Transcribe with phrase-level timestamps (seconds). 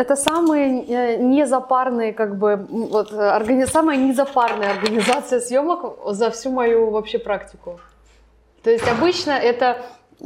[0.00, 3.64] Это, самые э, незапарные, как бы, вот, э, органи...
[3.66, 7.78] самая незапарная организация съемок за всю мою вообще практику.
[8.62, 9.76] То есть обычно это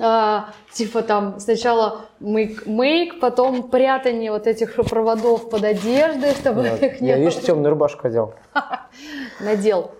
[0.00, 7.00] а, типа там сначала мейк, потом прятание вот этих проводов под одеждой, чтобы Я, их
[7.00, 7.24] не я было.
[7.24, 8.34] видишь, темную рубашку одел.
[9.40, 9.90] Надел,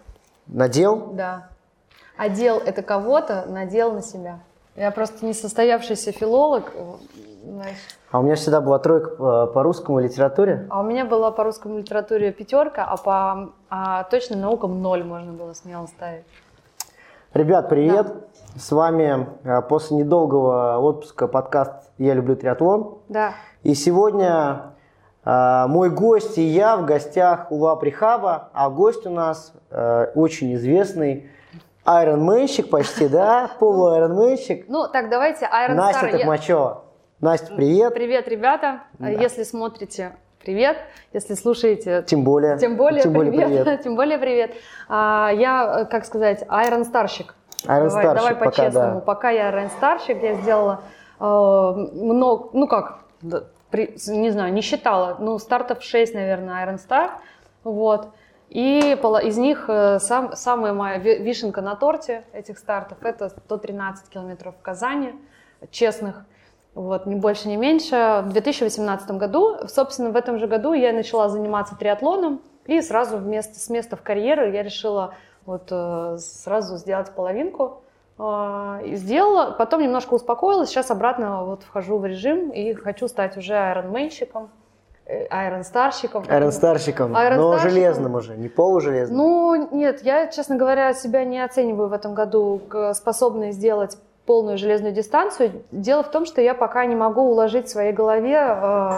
[0.47, 1.11] Надел?
[1.13, 1.49] да.
[2.17, 4.39] Одел это кого-то, надел на себя.
[4.77, 6.95] Я просто несостоявшийся филолог, э,
[7.45, 7.79] знаешь.
[8.15, 10.69] А у меня всегда была тройка по, по русскому литературе.
[10.71, 15.33] А у меня была по русскому литературе пятерка, а по а точным наукам ноль можно
[15.33, 16.23] было смело ставить.
[17.33, 18.15] Ребят, привет!
[18.55, 22.99] С вами э, после недолгого отпуска подкаст «Я люблю триатлон».
[23.09, 23.33] Да.
[23.65, 24.75] И сегодня
[25.25, 30.07] э, мой гость и я в гостях у Ла Прихаба, а гость у нас э,
[30.15, 31.29] очень известный
[31.85, 33.51] айронменщик почти, да?
[33.59, 34.67] Полуайронменщик.
[34.69, 36.84] Ну, так, давайте Iron Настя Токмачева.
[37.25, 37.95] Настя, привет.
[37.95, 38.83] Привет, ребята.
[38.99, 39.09] Да.
[39.09, 40.77] Если смотрите, привет.
[41.15, 42.59] Если слушаете, Тем более.
[42.59, 43.63] тем более, Тем более привет.
[43.65, 43.83] привет.
[43.83, 44.55] Тем более привет.
[44.91, 47.35] А, я, как сказать, Iron Старщик.
[47.65, 48.95] Iron давай, Starщик давай пока, по-честному.
[48.97, 49.01] да.
[49.01, 50.83] Пока я Iron Старщик, я сделала
[51.19, 52.99] э, много, ну как,
[53.71, 57.09] при- не знаю, не считала, ну стартов 6, наверное, Iron Star.
[57.63, 58.09] Вот.
[58.51, 58.81] И
[59.23, 64.57] из них э, сам, самая моя ви- вишенка на торте этих стартов это 113 километров
[64.59, 65.15] в Казани,
[65.71, 66.27] честных.
[66.75, 68.23] Вот, ни больше, ни меньше.
[68.27, 73.59] В 2018 году, собственно, в этом же году я начала заниматься триатлоном, и сразу вместо,
[73.59, 75.15] с места в карьеру я решила
[75.47, 77.83] вот э, сразу сделать половинку.
[78.19, 83.37] Э, и сделала, потом немножко успокоилась, сейчас обратно вот вхожу в режим и хочу стать
[83.37, 84.51] уже айронменщиком,
[85.07, 86.25] э, айронстарщиком.
[86.29, 89.17] Айронстарщиком, Iron но железным уже, не полужелезным.
[89.17, 92.61] Ну, нет, я, честно говоря, себя не оцениваю в этом году
[92.95, 93.97] способной сделать
[94.27, 95.65] полную железную дистанцию.
[95.71, 98.91] Дело в том, что я пока не могу уложить в своей голове э,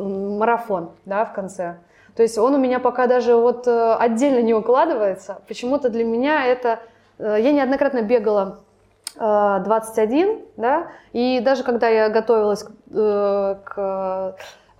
[0.00, 1.78] марафон, да, в конце.
[2.16, 5.40] То есть он у меня пока даже вот э, отдельно не укладывается.
[5.48, 6.80] Почему-то для меня это...
[7.18, 8.60] э, я неоднократно бегала
[9.16, 14.32] э, 21, да, и даже когда я готовилась к, э,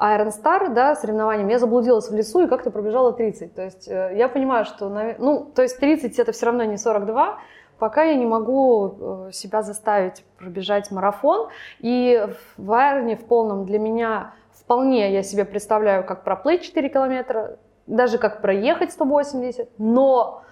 [0.03, 3.55] Iron Star, да, соревнованиям, я заблудилась в лесу и как-то пробежала 30.
[3.55, 4.89] То есть э, я понимаю, что,
[5.19, 7.39] ну, то есть 30 это все равно не 42,
[7.83, 11.49] пока я не могу э, себя заставить пробежать марафон.
[11.81, 17.59] И в Айроне в полном для меня вполне я себе представляю, как проплыть 4 километра,
[17.89, 20.45] даже как проехать 180, но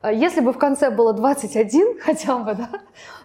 [0.00, 2.70] э, если бы в конце было 21 хотя бы, да,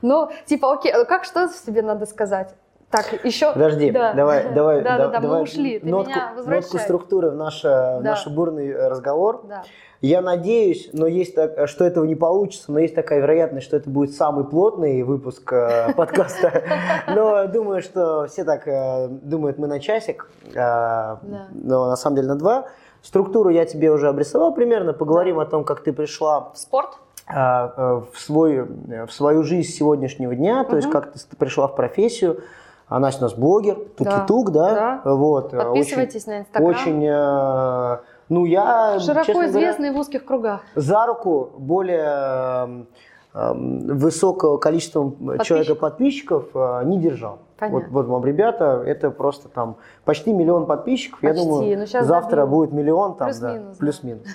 [0.01, 2.53] ну, типа, окей, э, как что себе надо сказать?
[2.89, 3.53] Так, еще...
[3.53, 4.11] Подожди, да.
[4.11, 6.79] давай, давай, Да, да, да, мы ушли, ты нотку, меня нотку возвращай.
[6.81, 9.45] структуры в, наш, в наш бурный э, разговор.
[9.47, 9.63] Да.
[10.03, 13.89] Я надеюсь, но есть так, что этого не получится, но есть такая вероятность, что это
[13.89, 16.63] будет самый плотный выпуск э, подкаста.
[17.07, 21.15] Но думаю, что все так э, думают, мы на часик, э,
[21.53, 22.65] но на самом деле на два.
[23.01, 24.91] Структуру я тебе уже обрисовал примерно.
[24.91, 26.97] Поговорим о том, как ты пришла В спорт?
[27.27, 31.67] а, э, в, свой, э, в свою жизнь сегодняшнего дня, то есть как ты пришла
[31.67, 32.41] в профессию.
[32.89, 35.01] А Настя у нас блогер, туки-тук, да?
[35.03, 35.15] Да.
[35.15, 35.53] Вот.
[35.53, 36.69] э, Подписывайтесь на очень, Инстаграм.
[36.69, 37.97] Очень, э,
[38.33, 40.61] ну я, Широко честно говоря, известный в узких кругах.
[40.75, 42.85] за руку более
[43.33, 45.11] эм, высокого количества
[45.43, 47.39] человека подписчиков э, не держал.
[47.57, 47.79] Понятно.
[47.79, 51.19] Вот, вот вам, ребята, это просто там почти миллион подписчиков.
[51.21, 52.55] Я Почти, думаю, ну, завтра добью.
[52.55, 53.79] будет миллион там, Плюс-минус, да.
[53.79, 54.27] плюс-минус.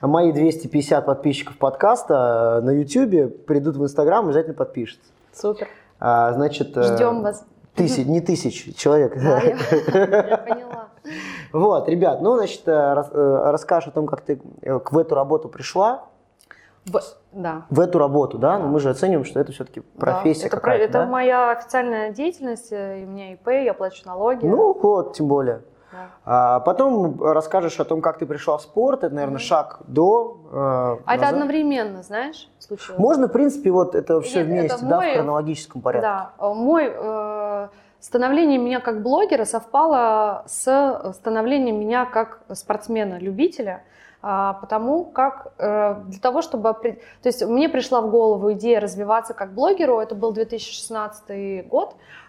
[0.00, 5.10] А Мои 250 подписчиков подкаста э, на YouTube придут в Инстаграм, обязательно подпишутся.
[5.32, 5.68] Супер.
[6.00, 7.44] А, значит, э, Ждем вас.
[7.78, 9.14] Тысяч, не тысяч человек.
[9.16, 9.56] Да, я,
[10.28, 10.88] я поняла.
[11.52, 15.48] Вот, ребят, ну, значит, э, э, расскажешь о том, как ты э, в эту работу
[15.48, 16.04] пришла.
[16.84, 17.00] В-
[17.32, 17.62] да.
[17.70, 18.58] В эту работу, да?
[18.58, 21.06] Но мы же оцениваем, что это все-таки профессия Да, это, про- какая-то, это да?
[21.06, 24.44] моя официальная деятельность, и у меня ИП, я плачу налоги.
[24.46, 25.60] Ну, вот, тем более.
[25.92, 25.98] Да.
[26.24, 29.04] А потом расскажешь о том, как ты пришла в спорт.
[29.04, 29.44] Это, наверное, Мгм.
[29.44, 30.36] шаг до.
[30.52, 31.32] э, А это назад.
[31.34, 32.98] одновременно, знаешь, случилось?
[32.98, 36.06] Можно, в принципе, вот это все Нет, это вместе, да, мой- в хронологическом порядке.
[36.08, 37.68] Да, э, мой э,
[38.00, 43.82] становление меня как блогера совпало с становлением меня как спортсмена-любителя,
[44.20, 46.72] а, потому как э, для того, чтобы...
[46.74, 52.27] То есть мне пришла в голову идея развиваться как блогеру, это был 2016 год, э,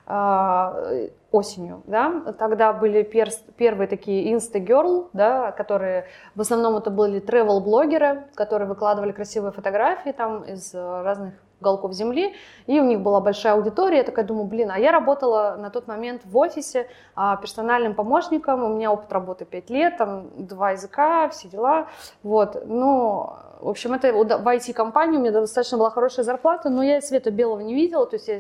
[1.32, 8.24] осенью, да, тогда были перс- первые такие Insta-girl, да, которые, в основном это были travel-блогеры,
[8.34, 12.34] которые выкладывали красивые фотографии там из э, разных уголков земли,
[12.68, 15.88] и у них была большая аудитория, я такая думаю, блин, а я работала на тот
[15.88, 21.28] момент в офисе а, персональным помощником, у меня опыт работы 5 лет, там два языка,
[21.30, 21.88] все дела,
[22.24, 27.02] вот, ну, в общем, это в IT-компании, у меня достаточно была хорошая зарплата, но я
[27.02, 28.40] света белого не видела, то есть я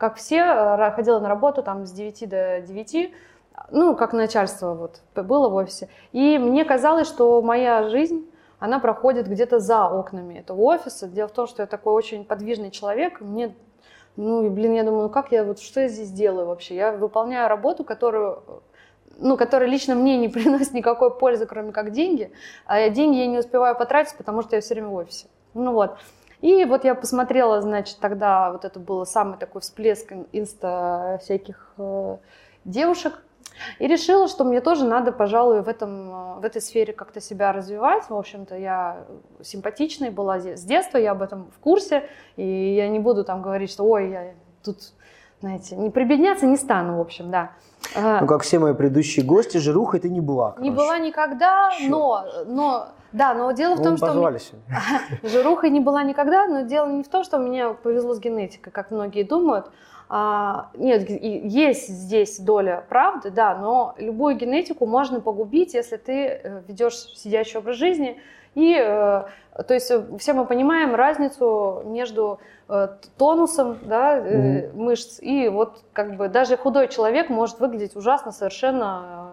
[0.00, 3.12] как все, э, ходила на работу там с 9 до 9,
[3.70, 5.90] ну, как начальство вот было в офисе.
[6.12, 8.26] И мне казалось, что моя жизнь,
[8.58, 11.06] она проходит где-то за окнами этого офиса.
[11.06, 13.54] Дело в том, что я такой очень подвижный человек, мне
[14.16, 16.74] ну, и, блин, я думаю, ну как я, вот что я здесь делаю вообще?
[16.74, 18.42] Я выполняю работу, которую
[19.18, 22.32] ну, которая лично мне не приносит никакой пользы, кроме как деньги,
[22.64, 25.26] а деньги я не успеваю потратить, потому что я все время в офисе.
[25.52, 25.98] Ну вот.
[26.40, 32.16] И вот я посмотрела, значит, тогда вот это был самый такой всплеск инста всяких э,
[32.64, 33.22] девушек,
[33.78, 38.08] и решила, что мне тоже надо, пожалуй, в, этом, в этой сфере как-то себя развивать.
[38.08, 39.04] В общем-то, я
[39.42, 42.08] симпатичной была с детства, я об этом в курсе.
[42.36, 44.78] И я не буду там говорить, что ой, я тут,
[45.40, 47.52] знаете, не прибедняться не стану, в общем, да.
[47.94, 50.52] Ну, как все мои предыдущие гости, жируха это не была.
[50.52, 50.70] Короче.
[50.70, 54.12] Не была никогда, но, но, да, но дело в том, что...
[54.12, 54.38] Мне...
[55.22, 58.90] Жируха не была никогда, но дело не в том, что мне повезло с генетикой, как
[58.90, 59.70] многие думают.
[60.12, 66.62] А, нет, есть здесь доля правды, да, но любую генетику можно погубить, если ты э,
[66.66, 68.20] ведешь сидящий образ жизни.
[68.56, 72.40] И, э, то есть, э, все мы понимаем разницу между
[73.18, 74.76] тонусом да, mm-hmm.
[74.76, 79.29] мышц и вот как бы даже худой человек может выглядеть ужасно совершенно,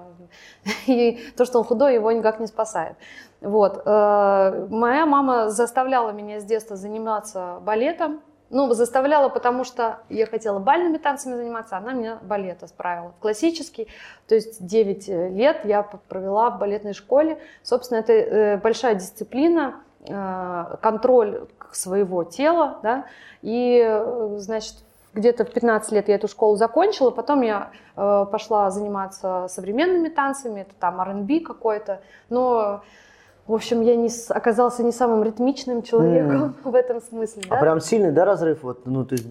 [0.88, 2.96] и то, что он худой, его никак не спасает.
[3.42, 3.86] Вот.
[3.86, 10.98] Моя мама заставляла меня с детства заниматься балетом, ну, заставляла, потому что я хотела бальными
[10.98, 13.14] танцами заниматься, она меня балет справила.
[13.20, 13.88] Классический,
[14.28, 17.40] то есть 9 э, лет я провела в балетной школе.
[17.62, 23.06] Собственно, это э, большая дисциплина, э, контроль своего тела, да,
[23.42, 24.02] и,
[24.38, 24.76] значит,
[25.18, 30.76] где-то в 15 лет я эту школу закончила, потом я пошла заниматься современными танцами, это
[30.80, 32.84] там R&B какой-то, но
[33.48, 36.70] в общем, я не, оказался не самым ритмичным человеком mm.
[36.70, 37.44] в этом смысле.
[37.48, 37.62] А да?
[37.62, 38.62] прям сильный, да, разрыв?
[38.62, 39.26] Вот, ну, то есть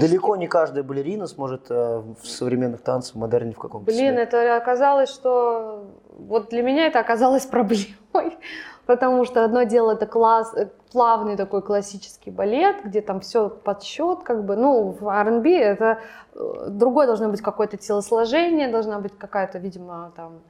[0.00, 4.22] далеко не каждая балерина сможет э, в современных танцах, в модерне в каком-то Блин, себе.
[4.22, 5.86] это оказалось, что...
[6.18, 8.38] Вот для меня это оказалось проблемой.
[8.86, 14.22] Потому что одно дело это класс, э, плавный такой классический балет, где там все подсчет,
[14.22, 15.98] как бы, ну, в R&B это
[16.34, 20.40] э, другое должно быть какое-то телосложение, должна быть какая-то, видимо, там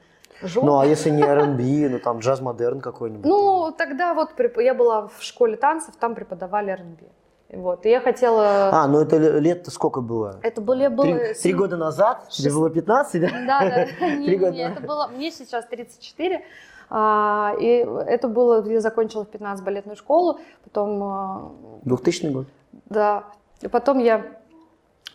[0.40, 0.66] Жопа.
[0.66, 3.24] Ну, а если не R&B, ну там джаз-модерн какой-нибудь?
[3.26, 7.06] Ну, тогда вот я была в школе танцев, там преподавали R&B.
[7.50, 8.68] Вот, и я хотела...
[8.70, 10.38] А, ну это лет-то сколько было?
[10.42, 10.90] Это было...
[10.90, 11.06] было...
[11.06, 12.26] Три, три года назад?
[12.28, 12.42] Шест...
[12.42, 13.28] Тебе было 15, да?
[13.46, 13.86] Да, да.
[13.98, 15.08] Три года это было...
[15.08, 16.44] Мне сейчас 34.
[16.90, 18.66] А, и это было...
[18.68, 21.80] Я закончила в 15 балетную школу, потом...
[21.84, 22.46] 2000 а, год?
[22.86, 23.24] Да.
[23.60, 24.24] И потом я,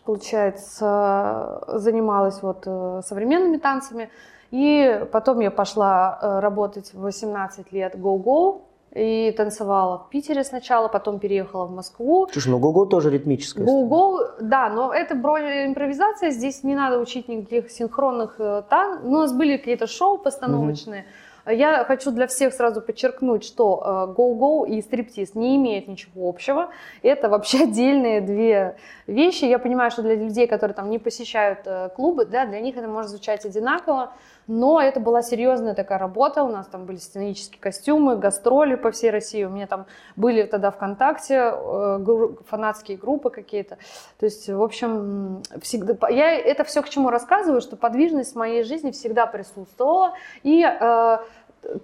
[0.05, 4.09] получается, занималась вот э, современными танцами.
[4.51, 8.61] И потом я пошла э, работать в 18 лет go-go,
[8.93, 12.27] и танцевала в Питере сначала, потом переехала в Москву.
[12.31, 13.65] Слушай, ну го-го тоже ритмическая.
[13.65, 18.99] Го-го, да, но это импровизация, здесь не надо учить никаких синхронных э, тан.
[19.03, 21.01] У нас были какие-то шоу постановочные.
[21.01, 21.09] Угу.
[21.45, 26.69] Я хочу для всех сразу подчеркнуть, что go-go э, и стриптиз не имеют ничего общего.
[27.01, 29.45] Это вообще отдельные две вещи.
[29.45, 32.87] Я понимаю, что для людей, которые там не посещают э, клубы, да, для них это
[32.87, 34.13] может звучать одинаково,
[34.47, 36.43] но это была серьезная такая работа.
[36.43, 39.43] У нас там были сценические костюмы, гастроли по всей России.
[39.43, 39.85] У меня там
[40.15, 43.77] были тогда ВКонтакте э, фанатские группы какие-то.
[44.19, 46.09] То есть, в общем, всегда...
[46.09, 50.13] я это все к чему рассказываю, что подвижность в моей жизни всегда присутствовала.
[50.43, 50.63] И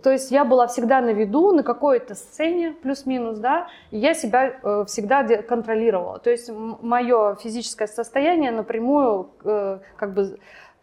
[0.01, 4.59] то есть я была всегда на виду, на какой-то сцене, плюс-минус, да, и я себя
[4.61, 6.19] э, всегда контролировала.
[6.19, 10.39] То есть мое физическое состояние напрямую э, как бы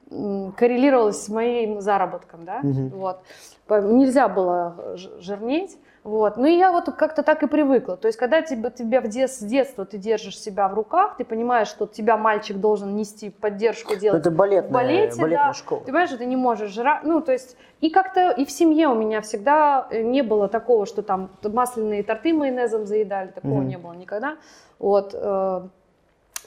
[0.09, 2.97] коррелировалось с моим заработком, да, угу.
[2.97, 3.21] вот.
[3.69, 6.37] Нельзя было жирнеть, вот.
[6.37, 7.97] Ну и я вот как-то так и привыкла.
[7.97, 11.25] То есть, когда тебе, тебя в дет, с детства ты держишь себя в руках, ты
[11.25, 14.21] понимаешь, что тебя мальчик должен нести поддержку ну, делать.
[14.21, 15.53] это балетная, в балете, балетная да.
[15.53, 15.81] школа.
[15.81, 17.03] Ты понимаешь, что ты не можешь жрать.
[17.03, 20.87] Ну, то есть, и как-то и в семье у меня всегда э, не было такого,
[20.87, 23.65] что там масляные торты майонезом заедали, такого mm-hmm.
[23.65, 24.37] не было никогда.
[24.79, 25.13] Вот.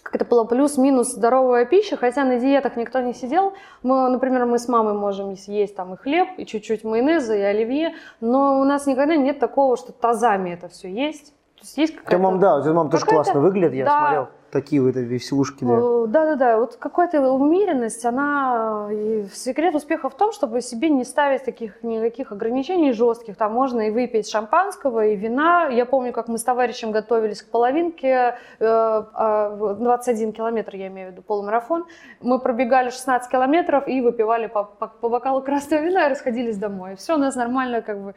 [0.04, 3.54] Как это было плюс-минус здоровая пища, хотя на диетах никто не сидел.
[3.84, 7.96] Мы, например, мы с мамой можем съесть там и хлеб, и чуть-чуть майонеза, и оливье,
[8.22, 11.34] но у нас никогда нет такого, что тазами это все есть.
[11.56, 12.22] То есть есть какая-то...
[12.22, 14.00] Мам, да, у мам тоже классно выглядит, я да.
[14.00, 15.64] смотрел такие вот веселушки.
[16.08, 16.58] Да, да, да.
[16.58, 18.90] Вот какая-то умеренность, она...
[18.92, 23.36] И секрет успеха в том, чтобы себе не ставить таких никаких ограничений жестких.
[23.36, 25.68] Там можно и выпить шампанского, и вина.
[25.70, 31.10] Я помню, как мы с товарищем готовились к половинке, 21 э, а, километр, я имею
[31.10, 31.86] в виду, полумарафон.
[32.22, 36.96] Мы пробегали 16 километров и выпивали по, по, по бокалу красного вина и расходились домой.
[36.96, 38.16] Все у нас нормально, как бы...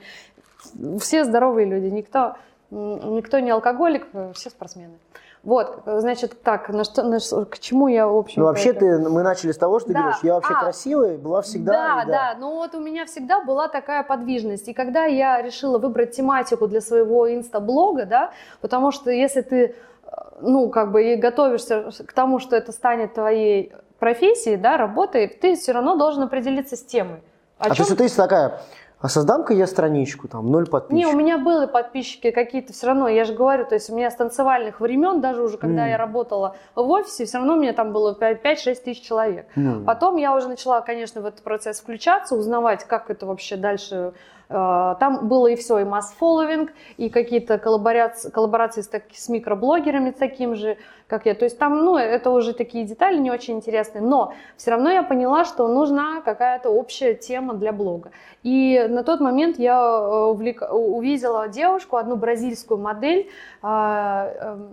[1.01, 2.37] Все здоровые люди, никто,
[2.71, 4.95] никто не алкоголик, все спортсмены.
[5.43, 8.99] Вот, значит, так, на что, на что- к чему я, в общем Ну, вообще, ты,
[8.99, 10.01] мы начали с того, что ты Да.
[10.03, 10.61] говоришь, я вообще А.
[10.61, 11.73] красивая, была всегда.
[11.73, 14.69] Да, и да, ну вот у меня всегда была такая подвижность.
[14.69, 18.31] И когда я решила выбрать тематику для своего инстаблога, да,
[18.61, 20.11] потому что если ты, э,
[20.43, 25.57] ну, как бы и готовишься к тому, что это станет твоей профессией, да, работой, ты
[25.57, 27.21] все равно должен определиться с темой.
[27.59, 28.61] О А то чём есть, ты такая,
[29.03, 31.15] а создам-ка я страничку, там, ноль Не, подписчиков.
[31.15, 34.15] у меня были подписчики какие-то все равно, я же говорю, то есть у меня с
[34.15, 35.91] танцевальных времен, даже уже когда М.
[35.91, 39.47] я работала в офисе, все равно у меня там было 5-6 тысяч человек.
[39.57, 44.13] Ну, Потом я уже начала, конечно, в этот процесс включаться, узнавать, как это вообще дальше.
[44.53, 50.11] Э, Там было и все, и масс-фолловинг, и какие-то коллаборации, коллаборации с, таки- с микроблогерами
[50.11, 51.35] таким же, как я.
[51.35, 54.03] То есть там, ну, это уже такие детали не очень интересные.
[54.03, 58.11] Но все равно я поняла, что нужна какая-то общая тема для блога.
[58.43, 63.31] И на тот момент я э, увлек- увидела девушку, одну бразильскую модель.
[63.63, 64.69] а, эм,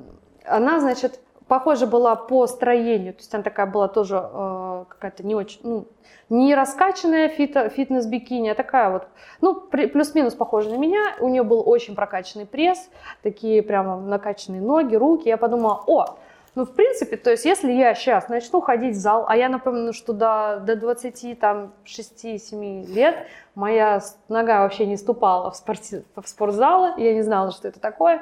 [0.45, 1.19] Она, значит,
[1.50, 3.13] похожа была по строению.
[3.13, 5.88] То есть она такая была тоже э, какая-то не очень, ну,
[6.29, 9.08] не раскачанная фито- фитнес-бикини, а такая вот,
[9.41, 11.15] ну, плюс-минус похожа на меня.
[11.20, 12.89] У нее был очень прокачанный пресс,
[13.24, 15.27] такие прямо накачанные ноги, руки.
[15.27, 16.18] Я подумала, о,
[16.56, 19.91] ну, в принципе, то есть, если я сейчас начну ходить в зал, а я напомню,
[19.94, 23.15] что до, до 26-7 лет
[23.56, 28.22] моя нога вообще не ступала в, спорти- в спортзалы, я не знала, что это такое.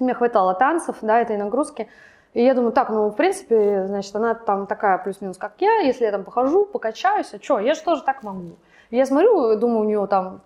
[0.00, 1.88] Мне хватало танцев, да, этой нагрузки.
[2.34, 5.80] И я думаю, так, ну, в принципе, значит, она там такая плюс-минус, как я.
[5.80, 8.56] Если я там похожу, покачаюсь, а что, я же тоже так могу.
[8.90, 10.40] И я смотрю, думаю, у нее там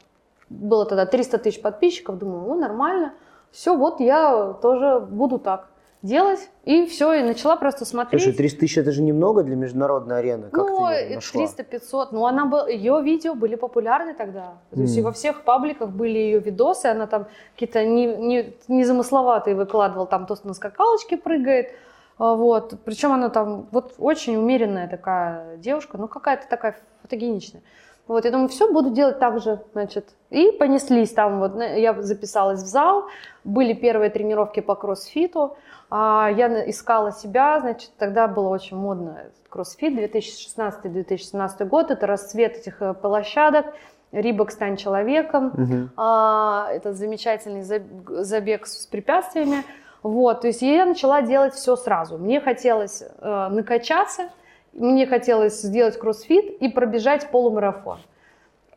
[0.48, 3.14] было тогда 300 тысяч подписчиков, думаю, ну, нормально.
[3.52, 5.68] Все, вот я тоже буду так
[6.06, 6.48] делать.
[6.64, 8.22] И все, и начала просто смотреть.
[8.22, 10.48] Слушай, 300 тысяч это же немного для международной арены.
[10.50, 11.44] Как ну, ты нашла?
[11.44, 12.08] 300-500.
[12.12, 14.58] Ну, она был, ее видео были популярны тогда.
[14.70, 16.86] То есть и во всех пабликах были ее видосы.
[16.86, 20.06] Она там какие-то не, не, незамысловатые выкладывала.
[20.06, 21.72] Там то, что на скакалочке прыгает.
[22.18, 22.74] А, Вот.
[22.84, 25.98] Причем она там вот очень умеренная такая девушка.
[25.98, 27.62] Ну, какая-то такая фотогеничная.
[28.08, 30.14] Вот, я думаю, все, буду делать так же, значит.
[30.36, 33.06] И понеслись там, вот, на- я записалась в зал,
[33.44, 35.56] были первые тренировки по кроссфиту,
[35.88, 39.16] а, я искала себя, значит, тогда было очень модно
[39.48, 43.66] кроссфит, 2016-2017 год, это расцвет этих э, площадок,
[44.12, 45.52] Рибок «Стань человеком»,
[45.96, 49.64] а, это замечательный заб- забег с препятствиями.
[50.02, 52.16] Вот, то есть я начала делать все сразу.
[52.18, 54.28] Мне хотелось э, накачаться,
[54.72, 57.98] мне хотелось сделать кроссфит и пробежать полумарафон.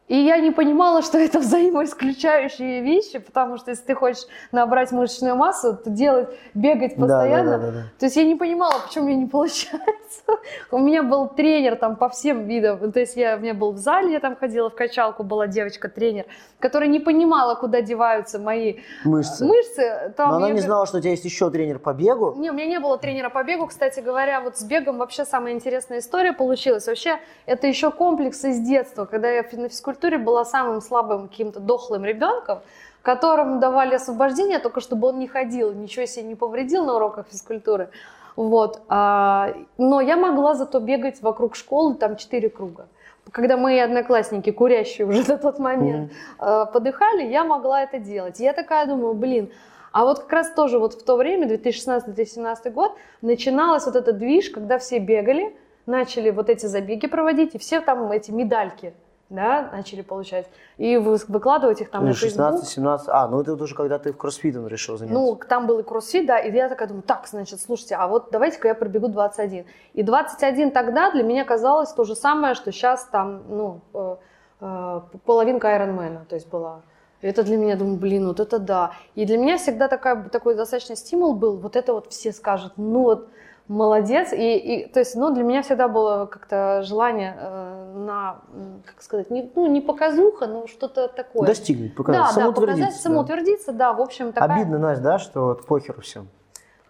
[0.10, 5.36] И я не понимала, что это взаимоисключающие вещи, потому что если ты хочешь набрать мышечную
[5.36, 7.52] массу, то делать, бегать Да, да, постоянно.
[7.52, 7.84] да, да, да.
[8.00, 9.84] То есть я не понимала, почему мне не получается.
[10.72, 12.92] У меня был тренер там по всем видам.
[12.92, 16.26] То есть я, у меня был в зале, я там ходила в качалку, была девочка-тренер,
[16.58, 19.46] которая не понимала, куда деваются мои Мышцы.
[19.46, 20.14] мышцы.
[20.18, 22.34] Там Но она я не знала, что у тебя есть еще тренер по бегу.
[22.38, 25.54] не, у меня не было тренера по бегу, кстати говоря, вот с бегом вообще самая
[25.54, 26.88] интересная история получилась.
[26.88, 32.06] Вообще, это еще комплекс из детства, когда я на физкультуре была самым слабым каким-то дохлым
[32.06, 32.60] ребенком,
[33.02, 37.90] которому давали освобождение, только чтобы он не ходил, ничего себе не повредил на уроках физкультуры.
[38.36, 38.82] Вот.
[38.88, 42.88] а, но я могла зато бегать вокруг школы там четыре круга.
[43.32, 48.40] Когда мои одноклассники, курящие уже на тот момент, э, подыхали, я могла это делать.
[48.40, 49.52] Я такая думаю, блин,
[49.92, 54.50] а вот как раз тоже вот в то время, 2016-2017 год, начиналась вот этот движ,
[54.50, 58.94] когда все бегали, начали вот эти забеги проводить, и все там эти медальки,
[59.30, 60.48] да, начали получать.
[60.78, 62.64] И вы- выкладывать их там на Facebook.
[62.64, 63.04] 16-17.
[63.08, 65.20] А, ну это уже когда ты в кроссфитом решил заняться.
[65.20, 68.30] Ну, там был и кроссфит, да, и я такая думаю, так, значит, слушайте, а вот
[68.32, 69.66] давайте-ка я пробегу 21.
[69.94, 74.16] И 21 тогда для меня казалось то же самое, что сейчас там, ну, э,
[74.62, 76.82] э, половинка Айронмена, то есть была.
[77.22, 78.92] И Это для меня, думаю, блин, вот это да.
[79.14, 83.04] И для меня всегда такая, такой достаточно стимул был, вот это вот все скажут, ну
[83.04, 83.28] вот,
[83.70, 84.34] молодец.
[84.34, 88.42] И, и, то есть, ну, для меня всегда было как-то желание э, на,
[88.84, 91.48] как сказать, не, ну, не показуха, но что-то такое.
[91.48, 94.58] Достигнуть, показать, да, да, самоутвердиться, показать, самоутвердиться, да, в общем, такая...
[94.58, 96.28] Обидно, Настя, да, что вот похеру всем.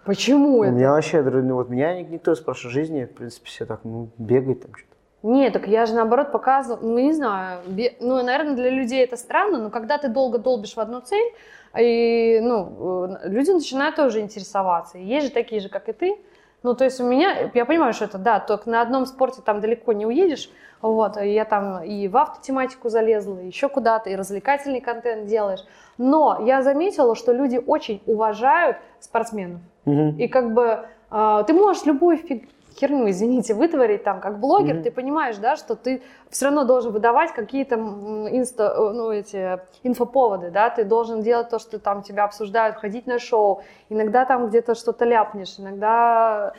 [0.05, 0.71] Почему У это?
[0.71, 4.09] меня вообще, ну, вот меня ник- никто из прошлой жизни, в принципе, все так, ну,
[4.17, 4.95] бегает там что-то.
[5.21, 9.17] Нет, так я же наоборот показываю, ну не знаю, бе- ну, наверное, для людей это
[9.17, 11.33] странно, но когда ты долго долбишь в одну цель,
[11.77, 14.97] и, ну, э, люди начинают тоже интересоваться.
[14.97, 16.15] И есть же такие же, как и ты.
[16.61, 19.61] Ну, то есть у меня, я понимаю, что это, да, только на одном спорте там
[19.61, 20.49] далеко не уедешь,
[20.81, 25.65] вот, я там и в автотематику залезла, еще куда-то, и развлекательный контент делаешь.
[25.97, 29.61] Но я заметила, что люди очень уважают спортсменов.
[29.85, 30.17] Мгм.
[30.17, 32.47] И как бы а, ты можешь любую фиг-
[32.79, 34.83] херню, извините, вытворить там как блогер, Мгм.
[34.83, 40.49] ты понимаешь, да, что ты все равно должен выдавать какие-то инста, э, ну, эти инфоповоды,
[40.51, 44.75] да, ты должен делать то, что там тебя обсуждают, ходить на шоу, иногда там где-то
[44.75, 46.53] что-то ляпнешь, иногда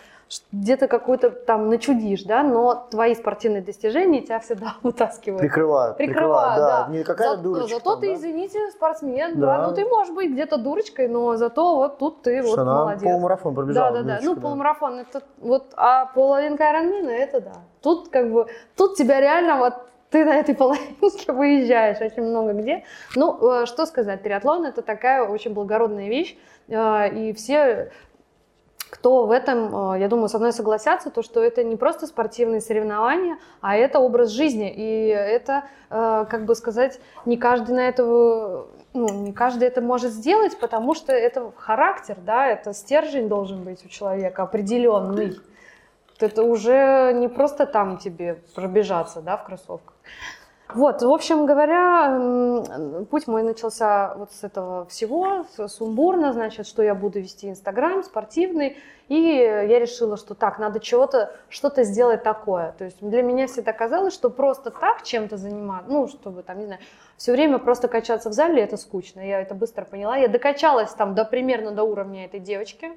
[0.53, 5.41] где-то какой-то там начудишь, да, но твои спортивные достижения тебя всегда вытаскивают.
[5.41, 6.87] Прикрывают, прикрывают, да.
[6.91, 7.69] Не какая-то За- дурочка.
[7.75, 8.15] Зато там, ты, да?
[8.15, 9.59] извините, спортсмен, да.
[9.59, 9.69] Да.
[9.69, 13.03] Ну, ты можешь быть где-то дурочкой, но зато вот тут ты вот Что она молодец.
[13.03, 13.91] полумарафон пробежала.
[13.91, 14.09] Да, да, да.
[14.21, 17.53] минуточку, Ну, полумарафон это вот, а половинка Ironman это да.
[17.83, 18.47] Тут как бы,
[18.77, 19.75] тут тебя реально вот
[20.11, 22.85] ты на этой половинке выезжаешь очень много где.
[23.17, 26.37] Ну, э, что сказать, триатлон это такая очень благородная вещь,
[26.69, 27.91] э, и все
[28.91, 32.61] кто в этом, э, я думаю, со мной согласятся, то, что это не просто спортивные
[32.61, 34.71] соревнования, а это образ жизни.
[34.71, 40.13] И это, э, как бы сказать, не каждый на это, ну, не каждый это может
[40.13, 45.39] сделать, потому что это характер, да, это стержень должен быть у человека определенный.
[46.19, 49.95] Это уже не просто там тебе пробежаться, да, в кроссовках.
[50.75, 56.95] Вот, в общем говоря, путь мой начался вот с этого всего, сумбурно, значит, что я
[56.95, 58.77] буду вести Инстаграм спортивный,
[59.09, 62.75] и я решила, что так, надо чего-то, что-то сделать такое.
[62.79, 66.67] То есть для меня всегда казалось, что просто так чем-то заниматься, ну, чтобы там, не
[66.67, 66.81] знаю,
[67.17, 69.21] все время просто качаться в зале, это скучно.
[69.21, 70.17] Я это быстро поняла.
[70.17, 72.93] Я докачалась там до примерно до уровня этой девочки,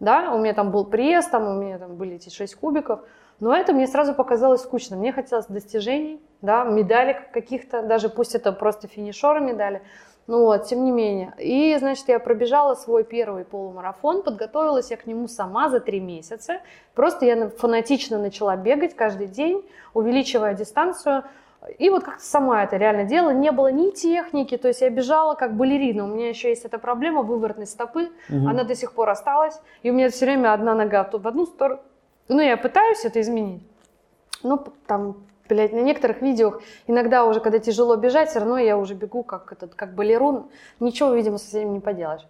[0.00, 3.00] да, у меня там был пресс, там у меня там были эти 6 кубиков,
[3.40, 4.96] но это мне сразу показалось скучно.
[4.96, 9.82] Мне хотелось достижений, да, медалек каких-то, даже пусть это просто финишеры медали.
[10.26, 11.34] Ну вот, тем не менее.
[11.38, 16.60] И, значит, я пробежала свой первый полумарафон, подготовилась я к нему сама за три месяца.
[16.94, 21.24] Просто я на- фанатично начала бегать каждый день, увеличивая дистанцию.
[21.78, 23.32] И вот как-то сама это реально делала.
[23.32, 26.04] Не было ни техники, то есть я бежала как балерина.
[26.04, 28.10] У меня еще есть эта проблема выворотной стопы.
[28.30, 28.48] Мгм.
[28.48, 29.60] Она до сих пор осталась.
[29.82, 31.80] И у меня все время одна нога то в одну сторону.
[32.28, 33.62] Ну, я пытаюсь это изменить.
[34.42, 35.16] Ну, там,
[35.48, 39.52] блядь, на некоторых видео иногда уже, когда тяжело бежать, все равно я уже бегу как
[39.52, 40.48] этот, как балерун.
[40.80, 42.26] Ничего, видимо, с этим не поделаешь.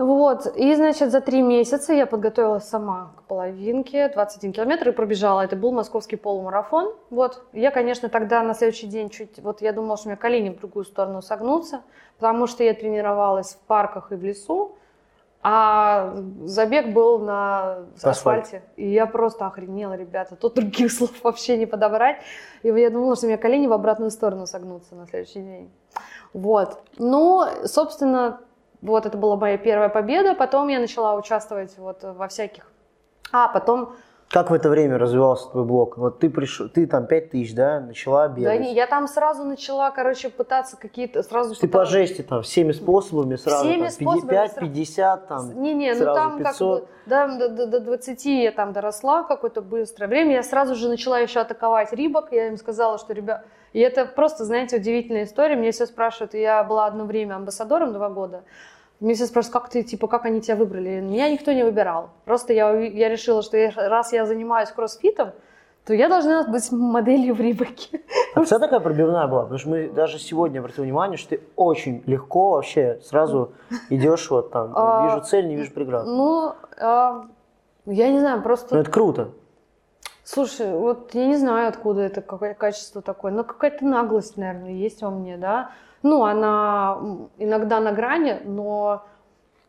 [0.00, 5.42] Вот, и, значит, за три месяца я подготовилась сама к половинке, 21 километр, и пробежала.
[5.42, 6.94] Это был московский полумарафон.
[7.10, 10.48] Вот, я, конечно, тогда на следующий день чуть, вот я думала, что у меня колени
[10.48, 11.82] в другую сторону согнутся,
[12.16, 14.74] потому что я тренировалась в парках и в лесу,
[15.42, 18.10] а забег был на Асфальте.
[18.10, 18.62] асфальте.
[18.76, 20.36] И я просто охренела, ребята.
[20.36, 22.18] Тут других слов вообще не подобрать.
[22.62, 25.70] И я думала, что у меня колени в обратную сторону согнутся на следующий день.
[26.34, 26.82] Вот.
[26.98, 28.40] Ну, собственно,
[28.82, 30.34] вот это была моя первая победа.
[30.34, 32.70] Потом я начала участвовать вот во всяких...
[33.32, 33.94] А, потом...
[34.30, 35.98] Как в это время развивался твой блог?
[35.98, 38.60] Вот ты пришел, ты там 5 тысяч, да, начала Да, бегать.
[38.60, 41.24] не, я там сразу начала, короче, пытаться какие-то...
[41.24, 44.66] Сразу Ты по жести там всеми способами сразу, Всеми там, способами 5, сразу.
[44.68, 46.44] 50, там, Не-не, ну сразу там 500.
[46.46, 50.34] как бы да, до, до- до 20 я там доросла какое-то быстрое время.
[50.34, 52.28] Я сразу же начала еще атаковать Рибок.
[52.30, 53.44] Я им сказала, что, ребят...
[53.72, 55.56] И это просто, знаете, удивительная история.
[55.56, 58.44] Мне все спрашивают, я была одно время амбассадором два года.
[59.00, 61.00] Мне все спрашивают, как ты, типа, как они тебя выбрали?
[61.00, 62.10] Меня никто не выбирал.
[62.26, 65.30] Просто я, я решила, что я- раз я занимаюсь кроссфитом,
[65.86, 68.02] то я должна быть моделью в Рибаке.
[68.34, 72.02] А вся такая пробивная была, потому что мы даже сегодня обратили внимание, что ты очень
[72.06, 73.52] легко вообще сразу
[73.88, 76.04] идешь вот там, А, вижу цель, не вижу преград.
[76.06, 77.24] Ну, а,
[77.86, 78.74] я не знаю, просто...
[78.74, 79.30] Ну это круто.
[80.22, 85.02] Слушай, вот я не знаю, откуда это какое качество такое, но какая-то наглость, наверное, есть
[85.02, 85.70] во мне, да.
[86.02, 86.98] Ну, она
[87.38, 89.02] иногда на грани, но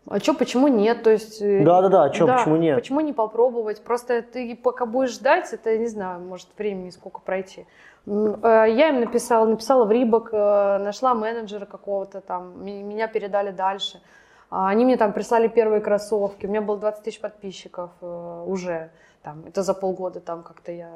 [0.10, 1.04] а что, почему нет?
[1.04, 1.42] То есть...
[1.42, 2.76] э, Да-да-да, а чё, почему нет?
[2.76, 3.84] Почему не попробовать?
[3.84, 7.68] Просто ты пока будешь ждать, это, не знаю, может времени сколько пройти.
[8.08, 14.02] Э, Я им написала, написала в Рибок, э, нашла менеджера какого-то там, меня передали дальше.
[14.50, 18.90] А Они мне там прислали первые кроссовки, у меня было 20 тысяч подписчиков э, уже.
[19.22, 20.90] Там, это за полгода там как-то я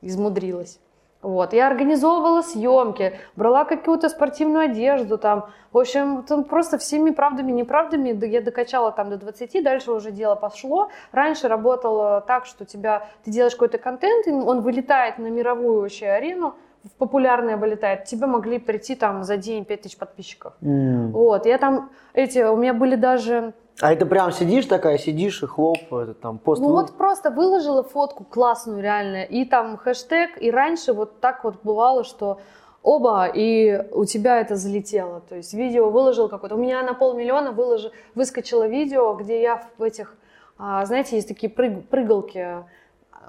[0.00, 0.78] измудрилась.
[1.24, 5.46] Вот, я организовывала съемки, брала какую-то спортивную одежду там.
[5.72, 10.10] В общем, там просто всеми правдами, неправдами д- я докачала там до 20, дальше уже
[10.10, 10.90] дело пошло.
[11.12, 16.08] Раньше работало так, что тебя, ты делаешь какой-то контент, и он вылетает на мировую вообще
[16.08, 20.52] арену, в популярное вылетает, тебе могли прийти там за день 5000 подписчиков.
[20.60, 21.10] М.
[21.12, 25.46] Вот, я там, эти, у меня были даже А это прям сидишь такая, сидишь и
[25.46, 26.62] хлоп, этот там пост.
[26.62, 31.42] Ну вы- вот просто выложила фотку классную реально, и там хэштег, и раньше вот так
[31.44, 32.38] вот бывало, что
[32.84, 35.22] оба, и у тебя это залетело.
[35.28, 36.54] То есть видео выложил какое-то.
[36.54, 40.14] У меня на полмиллиона выложи, выскочило видео, где я в этих,
[40.56, 42.64] а, знаете, есть такие прыг- прыгалки,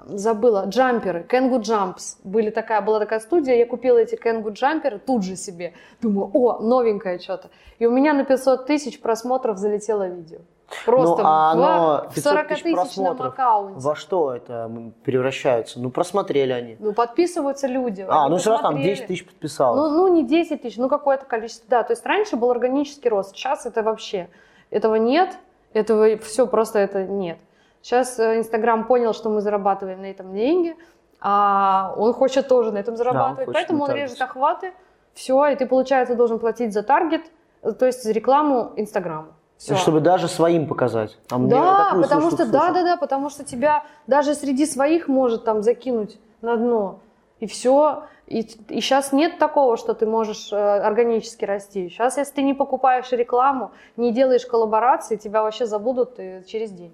[0.06, 2.18] забыла, джамперы, Кенгу Джампс.
[2.24, 5.72] Были такая, была такая студия, я купила эти Кенгу Джамперы тут же себе.
[6.00, 7.50] Думаю, о, новенькое что-то.
[7.78, 10.38] И у меня на 500 тысяч просмотров залетело видео.
[10.84, 13.80] Просто Ну, а в- оно в 500 40 тысяч аккаунте.
[13.80, 14.70] Во что это
[15.04, 15.78] превращается?
[15.78, 16.76] Ну, просмотрели они.
[16.80, 18.04] Ну, подписываются люди.
[18.08, 18.94] А, ну все равно там посмотрели.
[18.96, 19.78] 10 тысяч подписалось.
[19.92, 21.66] Ну, ну, не 10 тысяч, ну, какое-то количество.
[21.68, 24.28] Да, то есть раньше был органический рост, сейчас это вообще,
[24.70, 25.36] этого нет,
[25.72, 27.38] этого все просто это нет.
[27.86, 30.76] Сейчас э, Инстаграм понял, что мы зарабатываем на этом деньги,
[31.20, 34.72] а он хочет тоже на этом зарабатывать, хочет поэтому на он режет охваты,
[35.14, 37.22] все, и ты, получается, должен платить за таргет,
[37.62, 39.28] э, то есть за рекламу Инстаграму.
[39.56, 39.76] Всё.
[39.76, 41.16] Чтобы даже своим показать.
[41.30, 45.62] Я Да, потому что, да, да, да, потому что тебя даже среди своих может там
[45.62, 46.98] закинуть на дно.
[47.38, 48.02] И все.
[48.26, 51.88] И, сейчас нет такого, что ты можешь э, органически расти.
[51.88, 56.92] Сейчас, если ты не покупаешь рекламу, не делаешь коллаборации, тебя вообще забудут э, через день.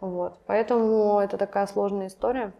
[0.00, 0.34] Вот.
[0.46, 2.52] Поэтому это такая сложная история.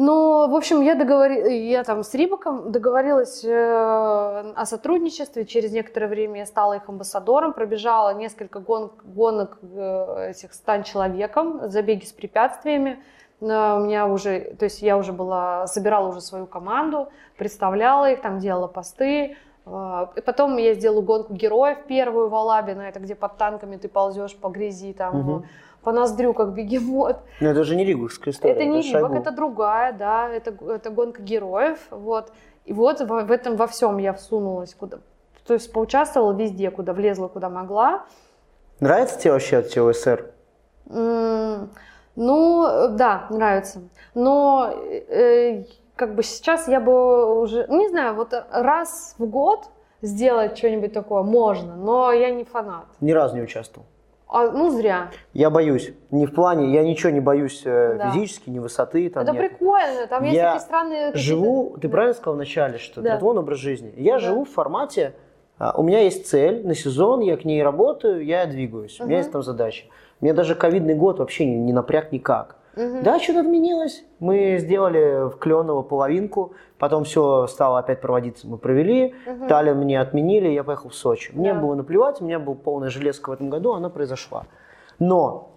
[0.00, 1.68] Ну, в общем, я, договори...
[1.68, 5.44] я там с Рибаком договорилась э, о сотрудничестве.
[5.44, 8.92] Через некоторое время я стала их амбассадором, пробежала несколько гон...
[9.02, 13.02] гонок э, этих «Стань человеком», забеги с препятствиями.
[13.40, 18.22] Э, У меня уже, то есть я уже была, собирала уже свою команду, представляла их,
[18.22, 19.36] там делала посты.
[19.66, 23.76] Э, И потом я сделала гонку героев первую в Алабе, на это где под танками
[23.76, 25.44] ты ползешь по грязи, там Мгм.
[25.82, 27.16] По ноздрю, как бегемот.
[27.40, 28.54] Ну, это же не Риговская история.
[28.54, 28.82] Это не.
[28.82, 32.32] Рибок, это другая, да, это, это гонка героев, вот.
[32.64, 34.98] И вот в, в этом во всем я всунулась, куда,
[35.46, 38.04] то есть поучаствовала везде, куда влезла, куда могла.
[38.80, 40.30] Нравится тебе вообще от ТОСР?
[40.90, 41.70] М,
[42.16, 43.80] Ну, да, нравится.
[44.14, 45.64] Но э,
[45.96, 49.68] как бы сейчас я бы уже, не знаю, вот раз в год
[50.02, 52.86] сделать что-нибудь такое можно, но я не фанат.
[53.00, 53.86] Ни разу не участвовал.
[54.30, 55.10] А, ну, зря.
[55.32, 55.92] Я боюсь.
[56.10, 58.10] Не в плане, я ничего не боюсь э, Да.
[58.10, 59.08] физически, ни высоты.
[59.08, 59.50] Там это нет.
[59.58, 60.98] прикольно, там есть Я такие странные...
[61.06, 61.92] какие-то- Живу, ты Да.
[61.92, 63.10] правильно сказал вначале, что Да.
[63.10, 63.92] триатлон образ жизни.
[63.96, 64.18] Я Да.
[64.18, 65.14] живу в формате,
[65.58, 69.16] а, у меня есть цель на сезон, я к ней работаю, я двигаюсь, у меня
[69.18, 69.86] есть там задача.
[70.20, 72.56] Меня даже ковидный год вообще не, не напряг никак.
[72.76, 73.02] Мгм.
[73.02, 74.04] Да, что-то изменилось.
[74.20, 78.46] Мы сделали в Кленово половинку, потом все стало опять проводиться.
[78.46, 79.48] Мы провели, Мгм.
[79.48, 81.32] Таллин мне отменили, я поехал в Сочи.
[81.34, 81.60] Мне Да.
[81.60, 84.44] было наплевать, у меня была полная железка в этом году, она произошла.
[85.00, 85.50] Но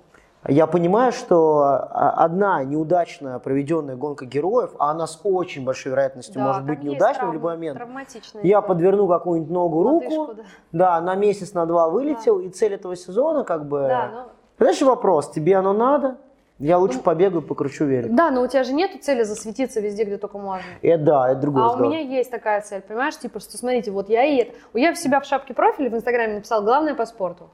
[0.47, 6.35] я понимаю, что а, одна неудачно проведенная гонка героев, а она с очень большой вероятностью
[6.35, 7.79] Да, может быть неудачной в любой момент.
[7.79, 7.85] Я
[8.17, 8.61] история.
[8.61, 10.43] подверну какую-нибудь ногу, руку, Лодыжку, да.
[10.71, 13.81] да, на месяц, на два вылетел, и цель этого сезона как бы...
[13.81, 14.19] Да, ну,
[14.57, 16.17] Знаешь, вопрос, тебе оно надо?
[16.61, 18.13] Я лучше побегаю, покручу велик.
[18.13, 20.63] да, но у тебя же нету цели засветиться везде, где только можно.
[20.83, 21.91] Это да, это другой а у разговор.
[21.91, 24.53] меня есть такая цель, понимаешь, типа, что смотрите, вот я и это.
[24.73, 27.49] Я в себя в шапке профиля в Инстаграме написал «Главное по спорту».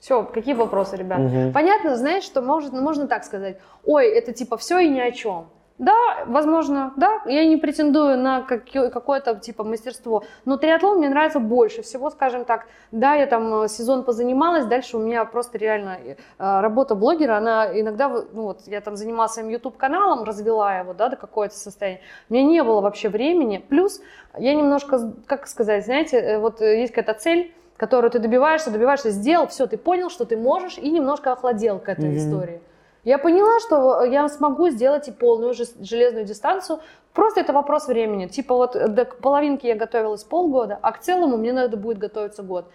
[0.00, 1.18] Все, какие вопросы, ребят?
[1.20, 1.52] Мгм.
[1.52, 3.58] Понятно, знаешь, что может, можно так сказать.
[3.84, 5.46] Ой, это типа все и ни о чем.
[5.78, 5.94] Да,
[6.26, 11.82] возможно, да, я не претендую на какое- какое-то типа мастерство, но триатлон мне нравится больше
[11.82, 12.66] всего, скажем так.
[12.92, 17.78] Да, я там э, сезон позанималась, дальше у меня просто реально э, работа блогера, она
[17.78, 22.00] иногда, ну вот, я там занималась своим YouTube-каналом, развела его, да, до какое-то состояние.
[22.30, 24.00] У меня не было вообще времени, плюс
[24.38, 29.46] я немножко, как сказать, знаете, э, вот есть какая-то цель, которую ты добиваешься, добиваешься, сделал,
[29.48, 32.16] все, ты понял, что ты можешь, и немножко охладел к этой Мгм.
[32.16, 32.60] истории.
[33.06, 36.80] Я поняла, что я смогу сделать и полную железную дистанцию.
[37.12, 38.26] Просто это вопрос времени.
[38.26, 42.68] Типа вот до половинки я готовилась полгода, а к целому мне надо будет готовиться год.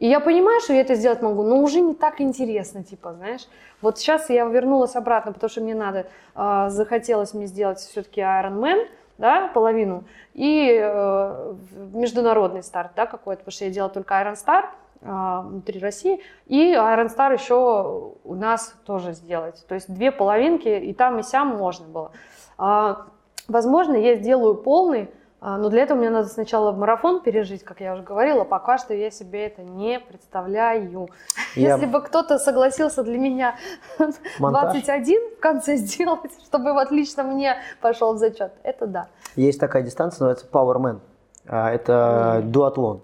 [0.00, 3.46] И я понимаю, что я это сделать могу, но уже не так интересно, типа, знаешь.
[3.80, 8.58] Вот сейчас я вернулась обратно, потому что мне надо, а, захотелось мне сделать все-таки Iron
[8.58, 11.54] Man, да, половину, и э,
[11.92, 14.64] международный старт, да, какой-то, потому что я делала только Iron Star
[15.02, 19.64] внутри России, и Iron Star еще у нас тоже сделать.
[19.66, 22.12] То есть две половинки, и там, и сям можно было.
[22.58, 23.06] А,
[23.48, 25.10] возможно, я сделаю полный,
[25.40, 28.44] а, но для этого мне надо сначала марафон пережить, как я уже говорила.
[28.44, 31.08] Пока что я себе это не представляю.
[31.56, 33.56] Я- Если бы кто-то согласился для меня
[34.38, 34.72] Монтаж.
[34.72, 39.06] 21 в конце сделать, чтобы вот лично мне пошел в зачет, это да.
[39.36, 41.00] Есть такая дистанция, называется Powerman.
[41.48, 43.00] А, Это дуатлон.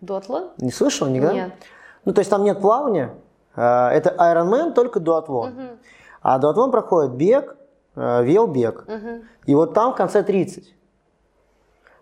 [0.00, 0.50] Дуатлон?
[0.58, 1.32] Не слышал никогда?
[1.34, 1.52] Нет.
[2.04, 3.14] Ну, то есть там нет плавания.
[3.54, 5.50] А, Это Ironman, только дуатлон.
[5.52, 5.68] Мгм,
[6.22, 7.56] А дуатлон проходит бег,
[7.94, 8.84] э, велбег.
[8.86, 9.22] мгм.
[9.46, 10.74] И вот там в конце 30.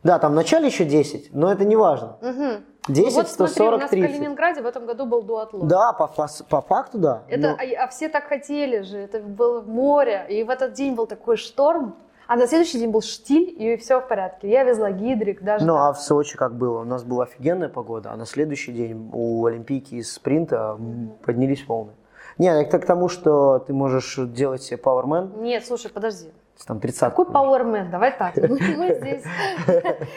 [0.02, 2.16] Да, там в начале еще 10, но это не важно.
[2.20, 2.64] Мгм.
[2.88, 4.10] 10, Ну вот смотри, у 140, нас в 30.
[4.12, 5.66] Калининграде в этом году был дуатлон.
[5.68, 7.22] Да, по, по, по факту да.
[7.28, 10.94] Это, Но- а, а все так хотели же, это было море, и в этот день
[10.94, 11.94] был такой шторм,
[12.26, 14.48] а на следующий день был штиль, и все в порядке.
[14.48, 15.96] Я везла гидрик, даже Ну, а так.
[15.98, 16.80] в Сочи как было?
[16.80, 21.66] У нас была офигенная погода, а на следующий день у Олимпийки из спринта м, поднялись
[21.66, 21.92] волны.
[22.38, 26.30] Не, это к тому, что ты можешь делать себе Powerman, Нет, слушай, подожди.
[26.66, 27.00] там 30.
[27.00, 27.90] Какой Powerman?
[27.90, 28.36] Давай так.
[28.36, 28.56] Мы,
[29.00, 29.22] здесь.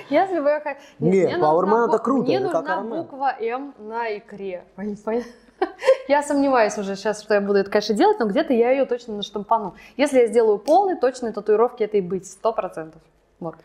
[0.10, 4.17] Если бы я хот- Не, мне нужна Powerman это круто, Мне нужна буква М на
[4.17, 4.63] икре.
[6.08, 9.15] Я сомневаюсь уже сейчас, что я буду это, конечно, делать, но где-то я ее точно
[9.15, 9.76] наштампану.
[9.98, 13.02] Если я сделаю полный, точно татуировки это и быть, сто процентов.
[13.39, 13.56] Вот.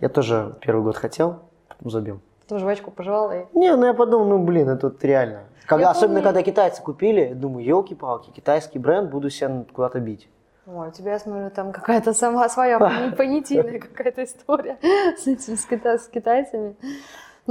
[0.00, 2.20] Я тоже первый год хотел, потом забил.
[2.48, 3.44] Ты жвачку пожевала и...
[3.52, 5.44] Не, ну я подумал, ну блин, это вот реально.
[5.66, 6.24] Когда, Я особенно помню.
[6.24, 10.28] когда китайцы купили, думаю, елки-палки, китайский бренд, буду себя куда-то бить.
[10.66, 12.78] Ой, у тебя, смотрю, там какая-то сама своя
[13.16, 14.78] понятийная какая-то история
[15.16, 16.76] с этим, с китайцами.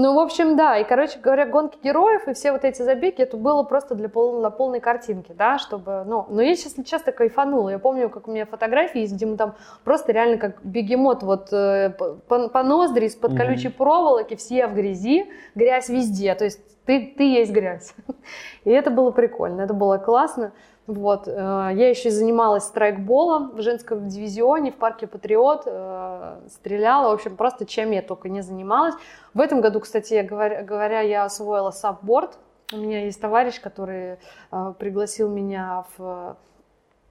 [0.01, 3.35] Ну, в общем, да, и, короче говоря, гонки героев и все вот эти забеги, это
[3.35, 7.67] было просто для, пол- для полной картинки, да, чтобы, ну, но я сейчас часто кайфанула,
[7.67, 11.51] я помню, как у меня фотографии есть, где мы там просто реально как бегемот, вот
[11.51, 13.37] э, по, по- ноздри, из-под Мгм.
[13.39, 17.93] колючей проволоки, все в грязи, грязь везде, то есть ты, ты есть грязь.
[18.63, 20.53] И это было прикольно, это было классно.
[20.89, 21.27] Вот.
[21.27, 27.13] э, Я еще и занималась страйкболом в женском дивизионе в парке Патриот, э, стреляла, в
[27.13, 28.95] общем, просто чем я только не занималась.
[29.35, 32.39] В этом году, кстати, я говоря, говоря, я освоила сапборд.
[32.73, 34.17] У меня есть товарищ, который
[34.51, 36.35] э, пригласил меня в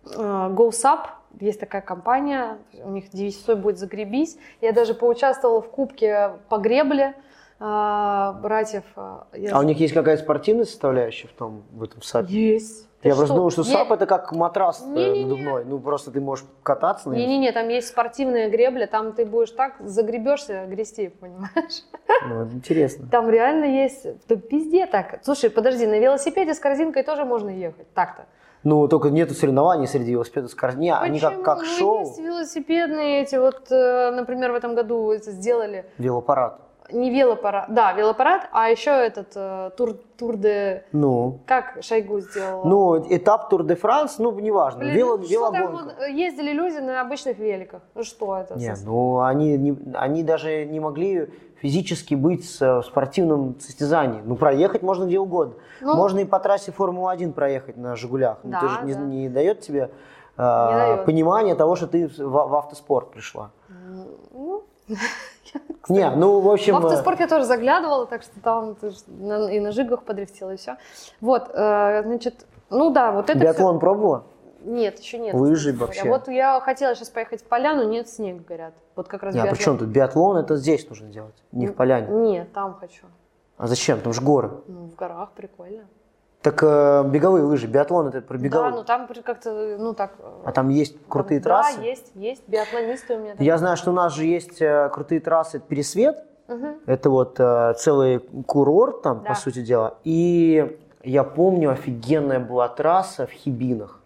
[0.05, 1.01] GoSUP.
[1.39, 4.39] Есть такая компания, у них девиз «Всё будет загребись».
[4.61, 7.15] Я даже поучаствовала в кубке по гребле
[7.61, 8.83] э, братьев.
[8.97, 12.27] э, я А у них есть какая-то спортивная составляющая в том, в этом САПе?
[12.33, 12.88] Есть.
[13.01, 15.23] Ты Я просто думал, что САП это как матрас э, Не-не-не.
[15.25, 15.65] надувной.
[15.65, 17.21] Ну, просто ты можешь кататься на нем.
[17.21, 21.85] Не-не-не, там есть спортивная гребля, там ты будешь так загребешься грести, понимаешь?
[22.27, 23.07] Ну, это интересно.
[23.09, 25.21] Там реально есть, да везде так.
[25.23, 28.27] Слушай, подожди, на велосипеде с корзинкой тоже можно ехать, так-то.
[28.65, 30.95] Ну, только нету соревнований среди велосипедов с корзине.
[30.95, 35.87] Они как, как Ну, шоу, Есть велосипедные эти вот, э, например, в этом году сделали
[35.99, 36.61] велопарад.
[36.93, 42.65] Не велопарад, да, велопарад, а еще этот э, тур, тур де, Ну, как Шойгу сделал?
[42.65, 44.81] ну, этап Тур де Франс, ну, неважно.
[44.81, 45.71] Блин, Вело, ну там велогонка.
[45.73, 47.83] вот, э, ездили люди на обычных великах.
[47.95, 48.59] Ну что это?
[48.59, 51.29] Не, ну они, не, они даже не могли
[51.61, 54.21] физически быть с- в спортивном состязании.
[54.25, 55.55] Ну, проехать можно где угодно.
[55.81, 58.39] Ну, Можно и по трассе Формулы-1 проехать на «Жигулях».
[58.45, 59.01] Ну, Да, ты же не, да.
[59.01, 59.91] не дает тебе
[60.37, 61.05] э, дает.
[61.05, 63.51] понимание того, что ты в, в автоспорт пришла.
[64.33, 64.63] ну,
[65.89, 66.75] Не, ну, в общем...
[66.75, 68.77] В автоспорт я тоже заглядывала, так что там
[69.49, 70.77] и на жигах подрифтила, и все.
[71.21, 74.25] Вот, э, значит, ну да, вот э, это биатлон пробовала?
[74.61, 75.35] всё- Нет, еще нет.
[75.35, 75.87] Лыжи говоря.
[75.87, 76.09] вообще.
[76.09, 78.75] Вот я хотела сейчас поехать в поляну, нет, снег, говорят.
[78.97, 79.57] Вот как раз Не, а биатлон.
[79.57, 79.89] при чем тут?
[79.89, 82.09] Биатлон это здесь нужно делать, не в поляне.
[82.09, 83.07] Нет, там хочу.
[83.57, 84.01] А зачем?
[84.01, 84.51] Там же горы.
[84.67, 85.85] Ну, в горах прикольно.
[86.49, 88.71] Так э, беговые лыжи, биатлон это про беговые.
[88.71, 90.13] Да, ну там как-то, ну так...
[90.47, 91.81] А там есть крутые да, трассы?
[91.83, 92.43] есть, есть.
[92.49, 93.45] Биатлонисты у меня там.
[93.45, 96.77] Я знаю, что у нас же есть э, крутые трассы, это Пересвет, Мгм.
[96.87, 99.29] это вот э, целый курорт там, Да.
[99.29, 99.99] по сути дела.
[100.05, 104.01] И я помню, офигенная была трасса в Хибинах.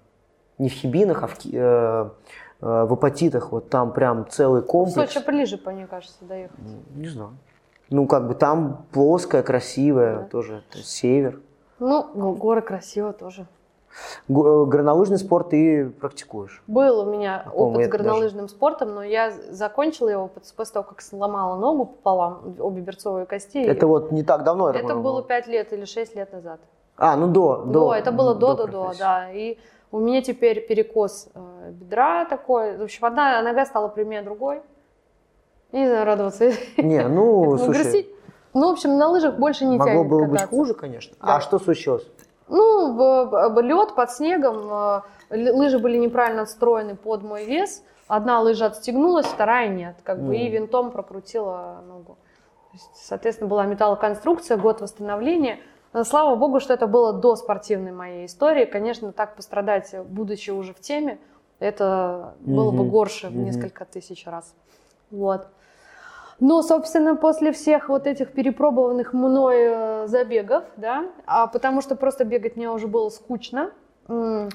[0.58, 2.10] Не в Хибинах, а в, э, э,
[2.60, 3.52] в Апатитах.
[3.52, 5.12] Вот там прям целый В комплекс.
[5.12, 6.58] Сочи ближе, по мне кажется, доехать.
[6.96, 7.36] Не знаю.
[7.90, 10.24] Ну, как бы там плоская, красивая, Да.
[10.24, 11.38] тоже это север.
[11.82, 13.46] Ну, го- горы красиво тоже.
[14.28, 16.62] Го- э, Горнолыжный спорт ты практикуешь.
[16.68, 20.74] Был у меня По-моему, опыт с это горнолыжным спортом, но я закончила его пос- после
[20.74, 23.58] того, как сломала ногу пополам, обе берцовые кости.
[23.58, 26.60] и Это вот не так давно, это понимаю, было 5 лет или 6 лет назад.
[26.96, 27.64] А, ну до.
[27.66, 28.98] До, это было до, до, до, профессии.
[29.00, 29.32] да.
[29.32, 29.58] И
[29.90, 32.78] у меня теперь перекос э, бедра такой.
[32.78, 34.62] В общем, одна нога стала прямее другой.
[35.72, 36.52] Не знаю, радоваться.
[36.76, 38.08] Не, ну, Ну, слушай, грустить.
[38.54, 40.48] Ну, в общем, на лыжах больше не могло тянет было быть кататься.
[40.56, 41.16] хуже, конечно.
[41.20, 41.36] Да.
[41.36, 42.06] А что случилось?
[42.48, 47.82] Ну, лед под снегом, э, лыжи были неправильно отстроены под мой вес.
[48.08, 49.96] Одна лыжа отстегнулась, вторая нет.
[50.02, 52.18] Как бы и винтом прокрутила ногу.
[52.74, 55.58] Есть, соответственно, была металлоконструкция, год восстановления.
[55.94, 58.64] Но слава богу, что это было до спортивной моей истории.
[58.66, 61.18] Конечно, так пострадать, будучи уже в теме,
[61.58, 63.44] это было бы горше в Мгм.
[63.44, 64.54] несколько тысяч раз.
[65.10, 65.46] Вот.
[66.44, 72.24] Ну, собственно, после всех вот этих перепробованных мной э, забегов, да, а потому что просто
[72.24, 73.70] бегать мне уже было скучно,
[74.08, 74.50] в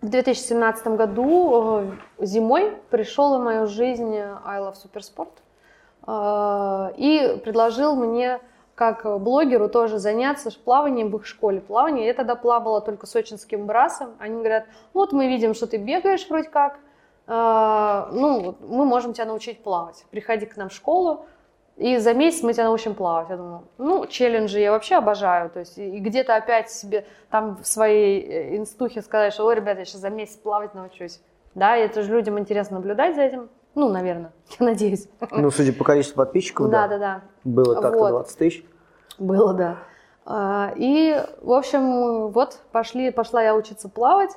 [0.00, 5.28] 2017 году э, зимой пришел в мою жизнь I Love
[6.06, 8.40] э, и предложил мне
[8.74, 12.06] как блогеру тоже заняться плаванием в их школе плавания.
[12.06, 14.14] Я тогда плавала только сочинским брасом.
[14.18, 16.78] Они говорят, вот мы видим, что ты бегаешь вроде как, э,
[17.30, 20.04] ну, вот мы можем тебя научить плавать.
[20.10, 21.26] Приходи к нам в школу,
[21.76, 23.30] и за месяц мы тебя научим плавать.
[23.30, 25.48] Я думаю, ну, челленджи я вообще обожаю.
[25.48, 29.54] То есть, и и где-то опять себе там в своей э, инстухе сказать, что, ой,
[29.54, 31.20] ребята, я сейчас за месяц плавать научусь.
[31.54, 33.48] Да, и это же людям интересно наблюдать за этим.
[33.74, 35.08] Ну, наверное, я надеюсь.
[35.30, 36.98] Ну, судя по количеству подписчиков, Да, да.
[36.98, 37.22] да, да.
[37.44, 38.10] Было так-то Вот.
[38.10, 38.64] 20 тысяч.
[39.18, 39.76] Было, да.
[40.26, 44.32] А, И, в общем, вот пошли, пошла я учиться плавать.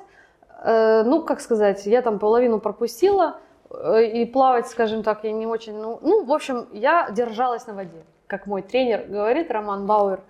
[0.64, 3.36] Э, Ну, как сказать, я там половину пропустила,
[3.70, 5.76] э, и плавать, скажем так, я не очень...
[5.76, 8.04] Ну, ну в общем, я держалась на воде.
[8.26, 10.20] Как мой тренер говорит, Роман Бауэр,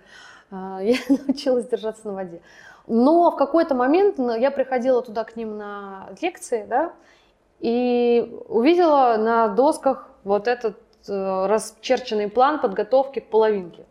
[0.51, 2.41] э, я научилась держаться на воде.
[2.87, 6.91] Но в какой-то момент я приходила туда к ним на лекции, да,
[7.59, 13.85] и увидела на досках вот этот расчерченный план подготовки к половинке.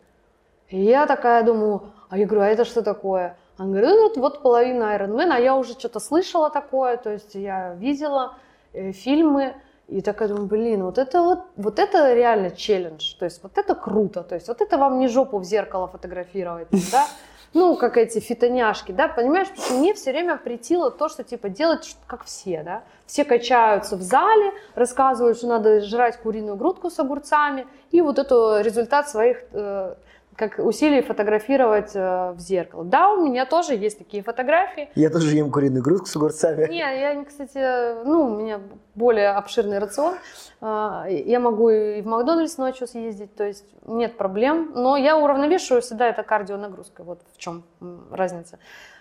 [0.69, 3.37] И я такая думаю, а я говорю, а это что такое?
[3.59, 7.11] Он говорит, ну, вот, вот половина Iron Man, а я уже что-то слышала такое, то
[7.11, 8.37] есть я видела
[8.73, 9.55] э, фильмы,
[9.87, 13.75] и такая думаю, блин, вот это вот, вот это реально челлендж, то есть вот это
[13.75, 17.07] круто, то есть вот это вам не жопу в зеркало фотографировать, да,
[17.53, 21.49] ну, как эти фитоняшки, да, понимаешь, потому что мне все время притило то, что, типа,
[21.49, 26.99] делать как все, да, все качаются в зале, рассказывают, что надо жрать куриную грудку с
[26.99, 29.95] огурцами, и вот это результат своих э,
[30.37, 32.85] как усилий фотографировать э, в зеркало.
[32.85, 34.89] Да, у меня тоже есть такие фотографии.
[34.95, 36.69] Я тоже ем куриную грудку с огурцами.
[36.69, 38.61] Не, я, кстати, ну, у меня
[38.95, 40.15] более обширный рацион.
[40.61, 44.73] Э, я могу и в Макдональдс ночью съездить, то есть нет проблем.
[44.75, 47.05] Но я уравновешиваю всегда это кардионагрузкой.
[47.05, 47.65] Вот в чем
[48.11, 48.59] разница.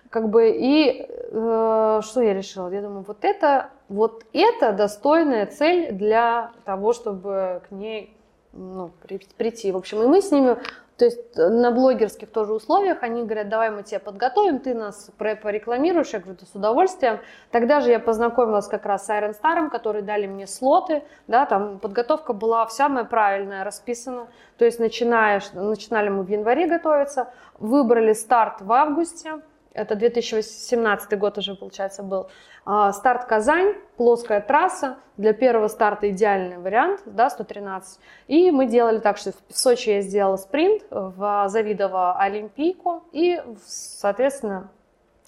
[0.10, 2.70] Как бы, и э, что я решила?
[2.70, 8.16] Я думаю, вот это, вот это достойная цель для того, чтобы к ней
[8.54, 8.92] ну,
[9.38, 9.72] прийти.
[9.72, 10.58] В общем, и мы с ними
[10.98, 15.10] то есть э, на блогерских тоже условиях они говорят, давай мы тебя подготовим, ты нас
[15.18, 16.14] порекламируешь.
[16.14, 17.20] Я говорю, да с удовольствием.
[17.52, 21.04] Тогда же я познакомилась как раз с Iron Star, которые дали мне слоты.
[21.28, 24.28] Да, там подготовка была вся моя правильная, расписана.
[24.58, 29.42] То есть начинаешь, начинали мы в январе готовиться, выбрали старт в августе,
[29.74, 32.28] это 2017 год уже, получается, был.
[32.66, 34.98] А, старт Казань, плоская трасса.
[35.18, 38.00] Для первого старта идеальный вариант, да, 113.
[38.28, 44.72] И мы делали так, что в Сочи я сделала спринт, в Завидово Олимпийку и, соответственно,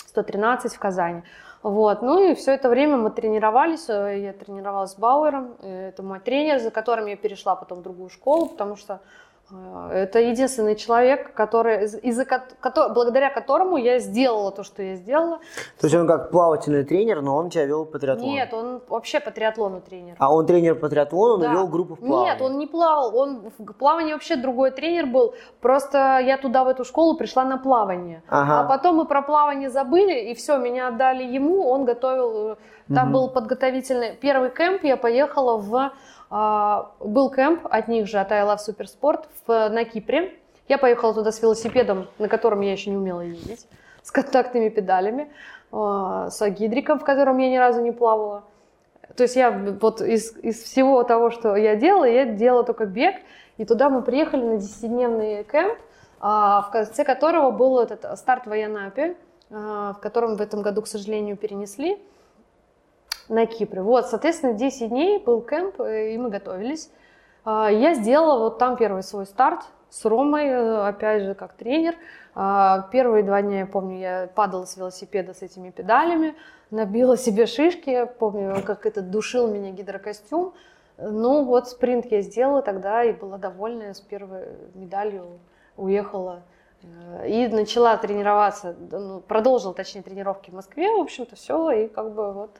[0.07, 1.23] 113 в Казани.
[1.61, 2.01] Вот.
[2.03, 3.89] Ну и все это время мы тренировались.
[3.89, 5.55] Я тренировалась с Бауэром.
[5.61, 9.01] Это мой тренер, за которым я перешла потом в другую школу, потому что
[9.51, 12.25] это единственный человек, который, из-за,
[12.89, 15.37] благодаря которому я сделала то, что я сделала.
[15.79, 18.31] То есть он как плавательный тренер, но он тебя вел по триатлону?
[18.31, 20.15] Нет, он вообще по триатлону тренер.
[20.17, 21.49] А он тренер по триатлону, да.
[21.49, 22.31] но вел группу в плавании?
[22.31, 25.35] Нет, он не плавал, он в плавании вообще другой тренер был.
[25.61, 28.23] Просто я туда, в эту школу, пришла на плавание.
[28.27, 28.61] Ага.
[28.61, 32.55] А потом мы про плавание забыли, и все, меня отдали ему, он готовил, э,
[32.93, 33.13] там угу.
[33.13, 35.91] был подготовительный, первый кемп, я поехала в а,
[36.99, 40.33] был кемп от них же, от I Love Суперспорт в, на Кипре.
[40.67, 43.67] Я поехала туда с велосипедом, на котором я еще не умела ездить,
[44.03, 45.31] с контактными педалями,
[45.71, 48.43] а, с гидриком, в котором я ни разу не плавала.
[49.15, 53.15] То есть я вот из, из всего того, что я делала, я делала только бег.
[53.57, 55.77] И туда мы приехали на 10-дневный кемп,
[56.19, 59.15] а, в конце которого был этот старт в Айанапе,
[59.49, 61.97] в котором в этом году, к сожалению, перенесли
[63.29, 63.81] на Кипре.
[63.81, 66.89] Вот, соответственно, 10 дней был кемп, э, и мы готовились.
[67.43, 71.95] А, я сделала вот там первый свой старт с Ромой, э, опять же, как тренер.
[72.33, 76.35] А, первые два дня, я помню, я падала с велосипеда с этими педалями,
[76.71, 80.53] набила себе шишки, помню, как это душил меня гидрокостюм.
[80.97, 85.39] Ну вот спринт я сделала тогда и была довольна с первой медалью,
[85.77, 86.41] уехала
[86.81, 92.13] э, и начала тренироваться, ну, продолжила, точнее, тренировки в Москве, в общем-то, все, и как
[92.13, 92.51] бы вот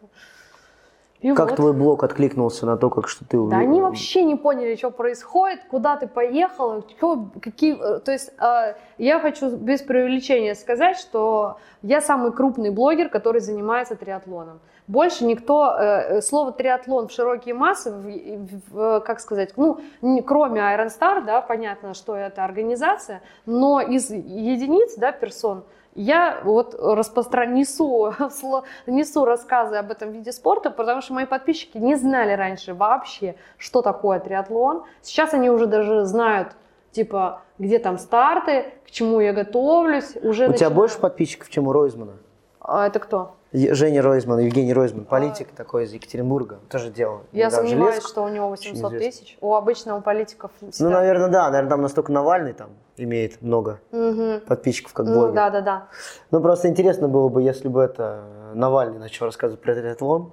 [1.26, 1.56] и как вот.
[1.56, 3.58] твой блог откликнулся на то, как что ты увидел?
[3.58, 7.74] Да они вообще не поняли, что происходит, куда ты поехала, что, какие...
[7.74, 13.42] Э, то есть э, я хочу без преувеличения сказать, что я самый крупный блогер, который
[13.42, 14.60] занимается триатлоном.
[14.86, 20.62] Больше никто, э, слово триатлон в широкие массы, в, в, как сказать, ну, не, кроме
[20.62, 25.64] Iron Star, да, понятно, что это организация, но из единиц, да, персон,
[25.96, 27.54] я вот распростран...
[27.54, 28.14] несу,
[28.86, 33.82] несу рассказы об этом виде спорта, потому что мои подписчики не знали раньше вообще, что
[33.82, 34.84] такое триатлон.
[35.02, 36.50] Сейчас они уже даже знают,
[36.92, 40.16] типа, где там старты, к чему я готовлюсь.
[40.18, 40.58] Уже у начинаю...
[40.58, 42.14] тебя больше подписчиков, чем у Ройзмана?
[42.60, 43.36] А это кто?
[43.56, 45.56] Женя Ройзман, Евгений Ройзман, политик а...
[45.56, 47.22] такой из Екатеринбурга, тоже делал.
[47.32, 48.10] Я сомневаюсь, железку.
[48.10, 49.38] что у него 800 тысяч.
[49.42, 50.90] У обычного политиков всегда...
[50.90, 51.50] Ну, наверное, да.
[51.50, 54.42] Наверное, там настолько Навальный там имеет много угу.
[54.46, 55.30] подписчиков, как блогер.
[55.30, 55.88] Ну, да, да, да.
[56.32, 60.32] Ну, просто интересно было бы, если бы это Навальный начал рассказывать про триатлон,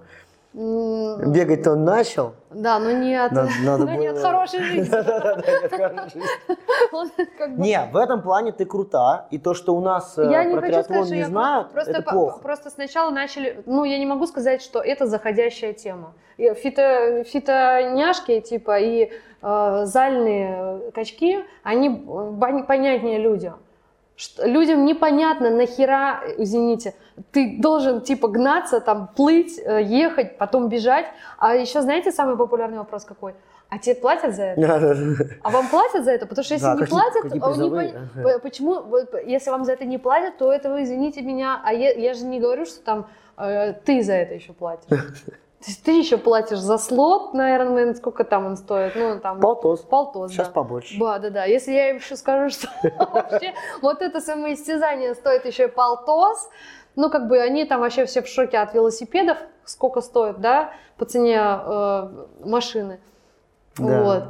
[0.55, 2.34] Бегать-то он начал.
[2.50, 3.32] Да, но нет.
[3.32, 4.00] Надо, надо но было...
[4.03, 4.90] нет хорошей жизни.
[4.90, 7.61] Да-да-да, нет хорошей жизни.
[7.62, 9.26] Не, в этом плане ты крута.
[9.30, 12.40] И то, что у нас э, про триатлон не знают, это плохо.
[12.40, 13.62] Просто сначала начали...
[13.64, 16.12] Ну, я не могу сказать, что это заходящая тема.
[16.36, 19.11] Фито, фитоняшки, типа, и
[19.42, 22.07] э, зальные качки, они
[22.66, 23.59] понятнее людям
[24.22, 26.94] Что- людям непонятно, нахера, извините,
[27.32, 31.06] ты должен типа гнаться, там, плыть, э, ехать, потом бежать.
[31.38, 33.34] А еще знаете самый популярный вопрос какой?
[33.68, 34.60] А тебе платят за это?
[35.42, 36.26] А вам платят за это?
[36.26, 38.38] Потому что если Да, не какие- платят, какие а не пон- ага.
[38.38, 42.14] Почему, вот, если вам за это не платят, то этого, извините меня, а я, я
[42.14, 43.06] же не говорю, что там
[43.38, 44.86] э, ты за это еще платишь.
[45.62, 48.96] То есть ты еще платишь за слот на Iron Man, сколько там он стоит?
[48.96, 49.82] Ну, там, Полтос.
[49.82, 50.52] полтос, Сейчас да.
[50.52, 50.98] побольше.
[50.98, 51.44] Да, да, да.
[51.44, 56.50] Если я им еще скажу, что вообще вот это самоистязание стоит еще и полтос,
[56.96, 61.04] ну, как бы они там вообще все в шоке от велосипедов, сколько стоит, да, по
[61.04, 62.08] цене э,
[62.44, 62.98] машины.
[63.78, 64.02] Да.
[64.02, 64.24] Вот.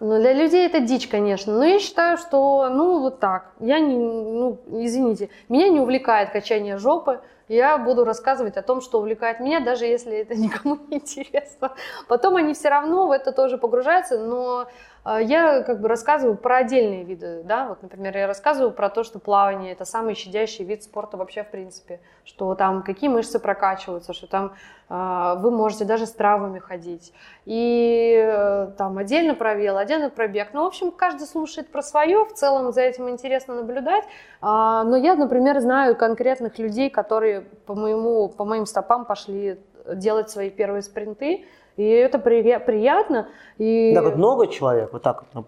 [0.00, 1.52] Но для людей это дичь, конечно.
[1.52, 3.52] Но я считаю, что, ну, вот так.
[3.60, 7.20] Я не, ну, извините, меня не увлекает качание жопы.
[7.50, 11.74] Я буду рассказывать о том, что увлекает меня, даже если это никому не интересно.
[12.06, 14.68] Потом они все равно в это тоже погружаются, но
[15.04, 19.18] я как бы рассказываю про отдельные виды, да, вот, например, я рассказываю про то, что
[19.18, 24.26] плавание это самый щадящий вид спорта вообще в принципе, что там какие мышцы прокачиваются, что
[24.26, 24.52] там
[24.90, 27.12] э, вы можете даже с травами ходить,
[27.46, 31.82] и э, там отдельно про вело, отдельно про бег, ну, в общем, каждый слушает про
[31.82, 34.04] свое, в целом за этим интересно наблюдать,
[34.42, 40.30] А, но я, например, знаю конкретных людей, которые по, моему, по моим стопам пошли делать
[40.30, 41.44] свои первые спринты,
[41.76, 43.28] и это при- приятно.
[43.58, 43.92] И...
[43.94, 45.28] Так вот много человек, вот так вот.
[45.34, 45.44] ну,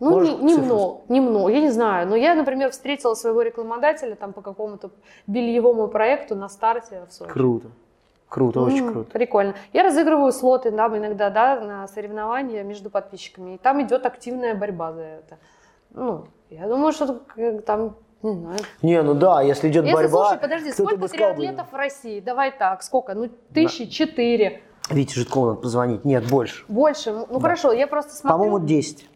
[0.00, 2.06] Ну, Можешь не- немного, немного, я не знаю.
[2.08, 4.90] Но я, например, встретила своего рекламодателя там по какому-то
[5.26, 7.30] бельевому проекту на старте в Сочи.
[7.32, 7.68] Круто.
[8.28, 9.10] Круто, очень М, круто.
[9.10, 9.54] Прикольно.
[9.72, 13.54] Я разыгрываю слоты там иногда, да, на соревнования между подписчиками.
[13.54, 15.38] И там идет активная борьба за это.
[15.94, 18.58] Ну, я думаю, что э, там, не знаю.
[18.82, 22.20] Не, ну да, если идет Если, борьба, слушай, подожди, сколько триатлетов в России?
[22.20, 23.14] Давай так, сколько?
[23.14, 24.60] Ну, тысячи четыре.
[24.90, 26.04] Вите Житкову надо позвонить.
[26.04, 26.64] Нет, больше.
[26.68, 27.12] Больше.
[27.12, 27.40] Ну, Да.
[27.40, 28.38] хорошо, я просто смотрю.
[28.38, 29.08] По-моему, 10.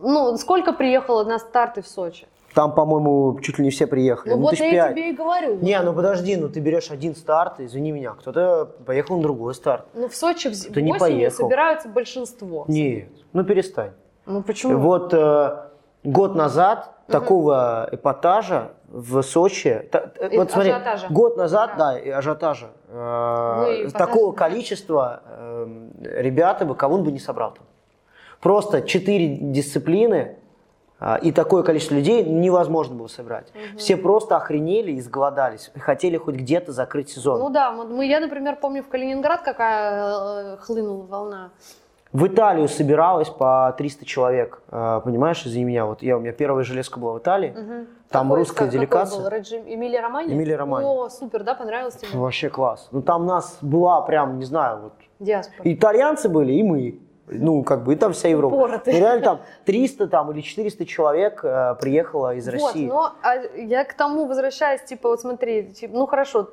[0.00, 2.26] Ну, сколько приехало на старты в Сочи?
[2.54, 4.30] Там, по-моему, чуть ли не все приехали.
[4.32, 4.90] Ну, Ну, вот я пять.
[4.92, 5.58] тебе и говорю.
[5.60, 9.86] Не, ну подожди, ну ты берешь один старт, извини меня, кто-то поехал на другой старт.
[9.94, 11.36] Ну, в Сочи в не поехал.
[11.48, 12.64] собираются большинство.
[12.68, 13.90] Нет, ну перестань.
[14.26, 14.78] Ну, почему?
[14.78, 15.56] Вот э,
[16.04, 21.06] год назад такого эпатажа в Сочи, та- э, И вот смотри, ажиотажа.
[21.10, 21.92] год назад, Да.
[21.92, 25.66] да, и ажиотажа, э, Ну, и такого количества э,
[26.02, 27.64] ребята бы, кого он бы не собрал там.
[28.40, 30.36] Просто четыре дисциплины
[31.00, 33.52] а, и такое количество людей невозможно было собрать.
[33.76, 37.40] Все просто охренели и сголодались, хотели хоть где-то закрыть сезон.
[37.40, 41.50] Ну да, мы, я, например, помню в Калининград, какая э, хлынула волна.
[42.14, 46.62] В Италию собиралось по 300 человек, э, понимаешь, извини меня, вот я, у меня первая
[46.62, 47.88] железка была в Италии, Мгм.
[48.08, 49.20] там Какой- русская как- какой делегация.
[49.20, 49.28] был?
[49.30, 50.32] Реджи- Эмилия Романи?
[50.32, 50.86] Эмилия Романи.
[50.86, 52.16] О, супер, да, понравилось тебе?
[52.16, 52.86] Вообще класс.
[52.92, 55.60] Ну там нас была прям, не знаю, вот Диаспора.
[55.64, 57.00] итальянцы были и мы.
[57.26, 58.54] Ну, как бы, и там вся Европа.
[58.54, 58.94] Упоротые.
[58.94, 62.86] Ну, реально там 300 там, или 400 человек э, приехало из Вот, России.
[62.86, 66.50] но а, я к тому возвращаюсь, типа, вот смотри, типа, ну хорошо,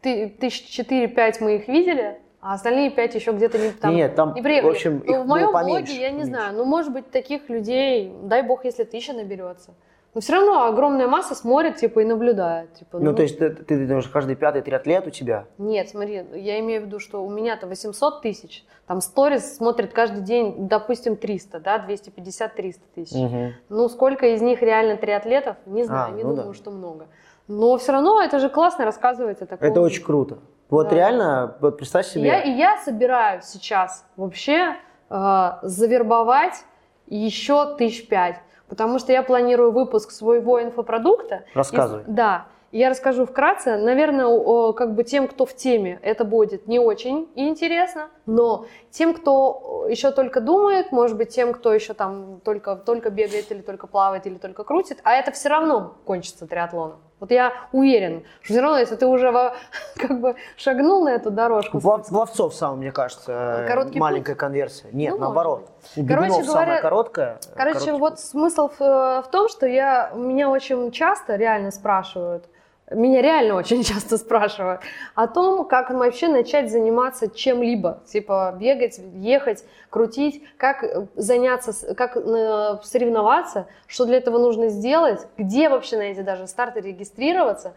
[0.00, 3.94] ты, тысяч четыре-пять мы их видели, а остальные пять еще где-то не там.
[3.94, 4.70] Нет, там, не приехали.
[4.70, 6.30] в общем, Ну, их в моем поменьше, блоге я не поменьше.
[6.30, 9.72] знаю, ну может быть таких людей, дай бог, если тысяча наберется.
[10.12, 12.72] Но все равно огромная масса смотрит, типа, и наблюдает.
[12.74, 15.46] Типа, Ну, то есть ты, ты думаешь, каждый пятый триатлет у тебя?
[15.58, 20.20] Нет, смотри, я имею в виду, что у меня-то 800 тысяч, там сторис смотрит каждый
[20.22, 23.16] день, допустим, 300, да, 250-300 тысяч.
[23.16, 23.54] Мгм.
[23.70, 26.54] Ну, сколько из них реально триатлетов, не знаю, А, не ну думаю, да.
[26.54, 27.06] что много.
[27.48, 29.66] Но все равно это же классно рассказывать о таком.
[29.68, 30.38] Это очень круто.
[30.74, 30.94] Вот Да.
[30.96, 32.26] реально, вот представь себе.
[32.26, 34.76] я, и я собираюсь сейчас вообще
[35.10, 36.64] э, завербовать
[37.06, 41.44] еще тысяч пять, потому что я планирую выпуск своего инфопродукта.
[41.54, 42.02] Рассказывай.
[42.02, 42.46] И- да.
[42.72, 43.76] Я расскажу вкратце.
[43.76, 49.86] Наверное, как бы тем, кто в теме, это будет не очень интересно, но тем, кто
[49.88, 54.26] еще только думает, может быть, тем, кто еще там только, только бегает или только плавает
[54.26, 56.96] или только крутит, а это все равно кончится триатлоном.
[57.20, 59.54] Вот я уверен, что все равно, если ты уже во-
[59.96, 64.88] как бы шагнул на эту дорожку, Плов- Пловцов самый, мне кажется, э, Короткий маленькая конверсия.
[64.92, 65.68] Нет, Ну, наоборот.
[65.94, 67.38] Короче Бегунов самая говоря- короткая.
[67.56, 68.20] Короче, вот путь.
[68.20, 72.44] смысл в, э, в том, что я, меня очень часто реально спрашивают,
[72.90, 74.80] меня реально очень часто спрашивают
[75.14, 82.16] о том, как вообще начать заниматься чем-либо, типа бегать, ехать, крутить, как э, заняться, как
[82.16, 87.74] э, соревноваться, что для этого нужно сделать, где вообще на эти даже старты регистрироваться.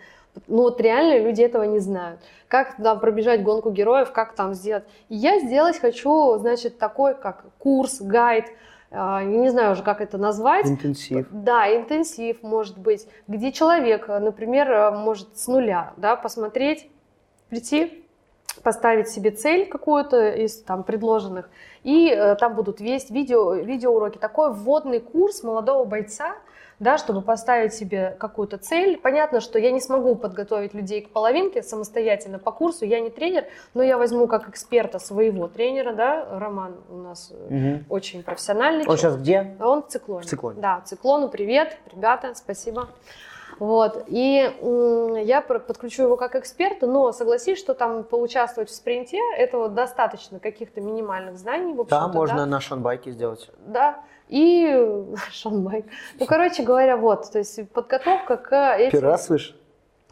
[0.47, 2.19] Ну вот реально люди этого не знают.
[2.47, 4.83] Как там пробежать гонку героев, как там сделать.
[5.09, 8.45] И я сделать хочу, значит, такой как курс, гайд,
[8.91, 10.65] не знаю уже, как это назвать.
[10.65, 11.27] Интенсив.
[11.31, 16.89] Да, интенсив, может быть, где человек, э, например, э, может с нуля, да, посмотреть,
[17.49, 18.05] прийти,
[18.63, 21.49] поставить себе цель какую-то из там предложенных,
[21.83, 24.17] и э, там будут весь видео, видеоуроки.
[24.17, 26.35] Такой вводный курс молодого бойца,
[26.79, 28.97] да, чтобы поставить себе какую-то цель.
[28.97, 33.45] Понятно, что я не смогу подготовить людей к половинке самостоятельно по курсу, я не тренер,
[33.73, 37.83] но я возьму как эксперта своего тренера, да, Роман у нас угу.
[37.89, 38.85] очень профессиональный.
[38.85, 39.55] Он сейчас где?
[39.59, 40.25] Он в циклоне.
[40.25, 40.61] В циклоне.
[40.61, 42.89] Да, циклону привет, ребята, спасибо.
[43.59, 44.03] Вот.
[44.07, 44.51] И
[45.25, 50.79] я подключу его как эксперта, но согласись, что там поучаствовать в спринте, этого достаточно каких-то
[50.79, 51.73] минимальных знаний.
[51.73, 52.45] В да, можно да?
[52.45, 53.49] на шанбайке сделать.
[53.65, 55.85] Да, и шанбайк.
[56.19, 58.91] Ну, короче говоря, вот, то есть подготовка к этим...
[58.91, 59.55] Первый раз слышишь?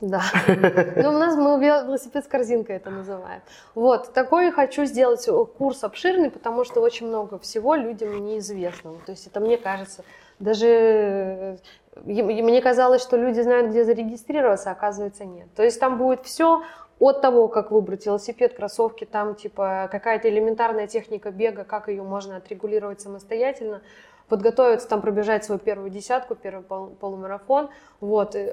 [0.01, 0.21] Да.
[0.95, 3.41] Ну, у нас мы велосипед с корзинкой это называем.
[3.75, 8.97] Вот, такой хочу сделать курс обширный, потому что очень много всего людям неизвестного.
[9.05, 10.03] То есть это мне кажется,
[10.39, 11.57] даже
[12.03, 15.47] мне казалось, что люди знают, где зарегистрироваться, а оказывается нет.
[15.55, 16.63] То есть там будет все
[16.99, 22.37] от того, как выбрать велосипед, кроссовки, там типа какая-то элементарная техника бега, как ее можно
[22.37, 23.81] отрегулировать самостоятельно,
[24.27, 27.69] подготовиться, там пробежать свою первую десятку, первый пол, полумарафон.
[27.99, 28.35] Вот.
[28.35, 28.51] И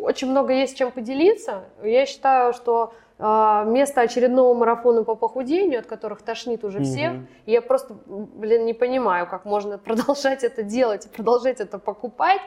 [0.00, 1.64] очень много есть чем поделиться.
[1.82, 7.26] Я считаю, что э, вместо очередного марафона по похудению, от которых тошнит уже всех, mm-hmm.
[7.46, 12.40] я просто, блин, не понимаю, как можно продолжать это делать, продолжать это покупать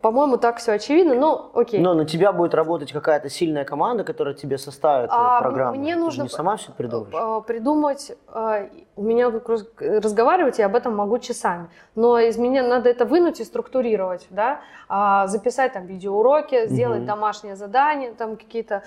[0.00, 1.80] по-моему, так все очевидно, но окей.
[1.80, 5.78] Но на тебя будет работать какая-то сильная команда, которая тебе составит а, программу.
[5.78, 7.14] Мне нужно Ты не сама все придумаешь?
[7.14, 9.32] А, придумать, а, у меня
[9.78, 14.60] разговаривать, я об этом могу часами, но из меня надо это вынуть и структурировать, да,
[14.88, 17.06] а, записать там видеоуроки, сделать угу.
[17.06, 18.82] домашнее задание, там какие-то,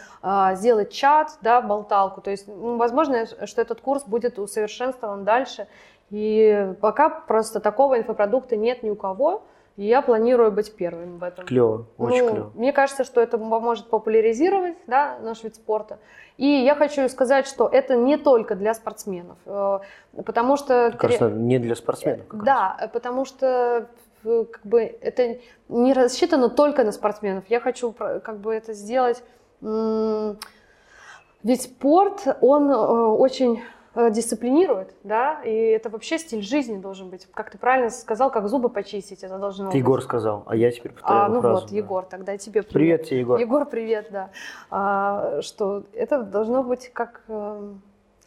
[0.53, 5.67] сделать чат, да, болталку, то есть, возможно, что этот курс будет усовершенствован дальше,
[6.09, 9.43] и пока просто такого инфопродукта нет ни у кого,
[9.77, 11.45] и я планирую быть первым в этом.
[11.45, 12.51] Клево, очень ну, клево.
[12.55, 15.99] Мне кажется, что это поможет популяризировать да, наш вид спорта.
[16.37, 19.79] И я хочу сказать, что это не только для спортсменов, э,
[20.25, 20.93] потому что...
[20.97, 22.25] Кажется, не для спортсменов.
[22.31, 22.89] да, раз.
[22.91, 23.87] потому что
[24.25, 25.37] э, как бы это
[25.69, 27.43] не рассчитано только на спортсменов.
[27.47, 29.23] Я хочу как бы это сделать.
[29.61, 33.63] Ведь спорт, он э, очень Э,
[34.11, 37.27] дисциплинирует, да, и это вообще стиль жизни должен быть.
[37.33, 40.91] Как ты правильно сказал, как зубы почистить, это должно Ты Егор сказал, а я теперь
[40.93, 41.61] повторяю а, ну фразу.
[41.61, 41.75] вот, да.
[41.75, 42.73] Егор, тогда тебе привет.
[42.73, 43.39] Привет тебе, Егор.
[43.39, 44.29] Егор, привет, да.
[44.69, 47.21] А, что это должно быть как...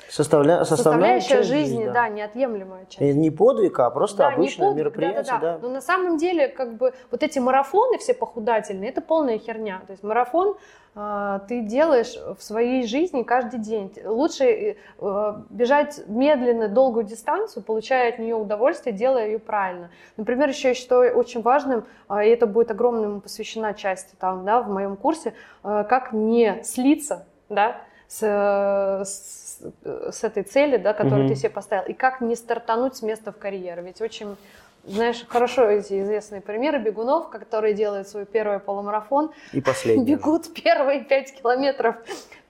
[0.08, 0.64] Э, Составля...
[0.64, 1.92] Составляющая, жизни, да.
[1.92, 3.00] да, неотъемлемая часть.
[3.00, 5.58] Это не подвиг, а просто да, обычное подвиг, мероприятие, да, да, да.
[5.62, 9.82] Но на самом деле, как бы, вот эти марафоны все похудательные, это полная херня.
[9.86, 10.56] То есть марафон
[10.94, 13.92] э, ты делаешь в своей жизни каждый день.
[14.04, 19.90] Лучше э, бежать медленно, долгую дистанцию, получая от нее удовольствие, делая ее правильно.
[20.16, 24.60] Например, еще я считаю очень важным, э, и это будет огромному посвящена часть там, да,
[24.60, 27.76] в моем курсе, э, как не слиться, да,
[28.08, 29.49] с, с,
[29.82, 31.28] с этой цели, да, которую mm-hmm.
[31.28, 33.82] ты себе поставил, и как не стартануть с места в карьеру.
[33.82, 34.36] Ведь очень,
[34.84, 39.32] знаешь, хорошо эти известные примеры бегунов, которые делают свой первый полумарафон.
[39.52, 40.04] И последний.
[40.04, 41.96] Бегут первые пять километров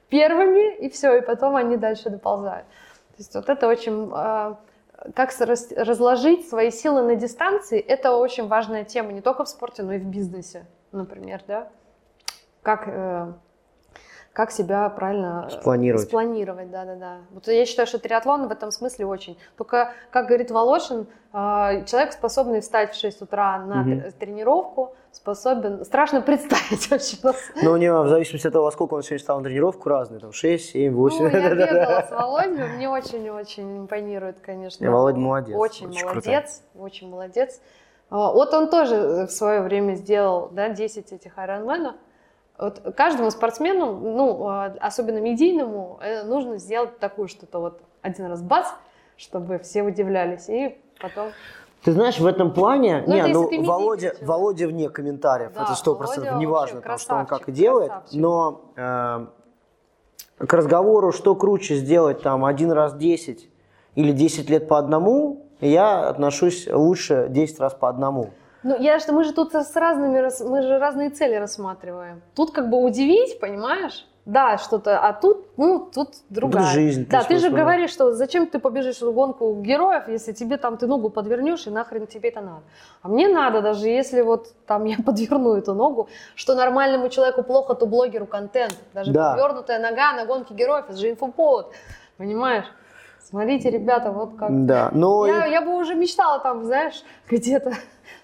[0.08, 2.66] первыми, и все, и потом они дальше доползают.
[2.66, 4.10] То есть вот это очень...
[4.12, 4.58] А,
[5.14, 9.94] как разложить свои силы на дистанции, это очень важная тема не только в спорте, но
[9.94, 11.68] и в бизнесе, например, да.
[12.62, 13.32] Как э,
[14.32, 16.06] как себя правильно э, спланировать.
[16.06, 17.18] Спланировать, да-да-да.
[17.30, 19.36] Вот я считаю, что триатлон в этом смысле очень.
[19.56, 21.36] Только, как говорит Волошин, э,
[21.86, 24.02] человек, способный встать в 6 утра на угу.
[24.18, 25.84] тренировку, способен...
[25.84, 27.16] Страшно представить вообще.
[27.62, 30.20] Но у него, в зависимости от того, во сколько он сегодня встал на тренировку, разные,
[30.20, 31.18] там 6, 7, 8.
[31.18, 34.84] Ну, я бегала с Володей, мне очень-очень импонирует, конечно.
[34.84, 35.56] И Володя молодец.
[35.56, 36.86] Очень, очень молодец, крутой.
[36.86, 37.60] очень молодец.
[38.10, 41.94] А, вот он тоже в свое время сделал да, 10 этих айронменов.
[42.60, 48.42] Вот каждому спортсмену, ну, а, особенно медийному, э, нужно сделать такую что-то вот один раз
[48.42, 48.66] бац,
[49.16, 51.30] чтобы все удивлялись, и потом...
[51.82, 55.94] Ты знаешь, в этом плане, ну, не, ну, Володя, Володя вне комментариев, да, это сто
[55.94, 58.20] процентов, неважно, там, что он как и делает, красавчик.
[58.20, 59.26] но э,
[60.46, 63.48] к разговору, что круче сделать там один раз 10
[63.94, 68.32] или 10 лет по одному, я отношусь лучше 10 раз по одному.
[68.62, 72.20] Ну, я что мы же тут с разными, мы же разные цели рассматриваем.
[72.34, 74.06] Тут как бы удивить, понимаешь?
[74.26, 76.64] Да, что-то, а тут, ну, тут другая.
[76.64, 77.06] Тут жизнь.
[77.08, 80.86] Да, ты же говоришь, что зачем ты побежишь в гонку героев, если тебе там ты
[80.86, 82.62] ногу подвернешь, и нахрен тебе это надо.
[83.02, 87.74] А мне надо, даже если вот там я подверну эту ногу, что нормальному человеку плохо,
[87.74, 88.76] то блогеру контент.
[88.92, 89.32] Даже да.
[89.32, 91.72] подвернутая нога на гонке героев, это же инфоповод,
[92.18, 92.66] понимаешь?
[93.20, 94.66] Смотрите, ребята, вот как.
[94.66, 95.26] Да, но...
[95.26, 97.72] Я, я бы уже мечтала там, знаешь, где-то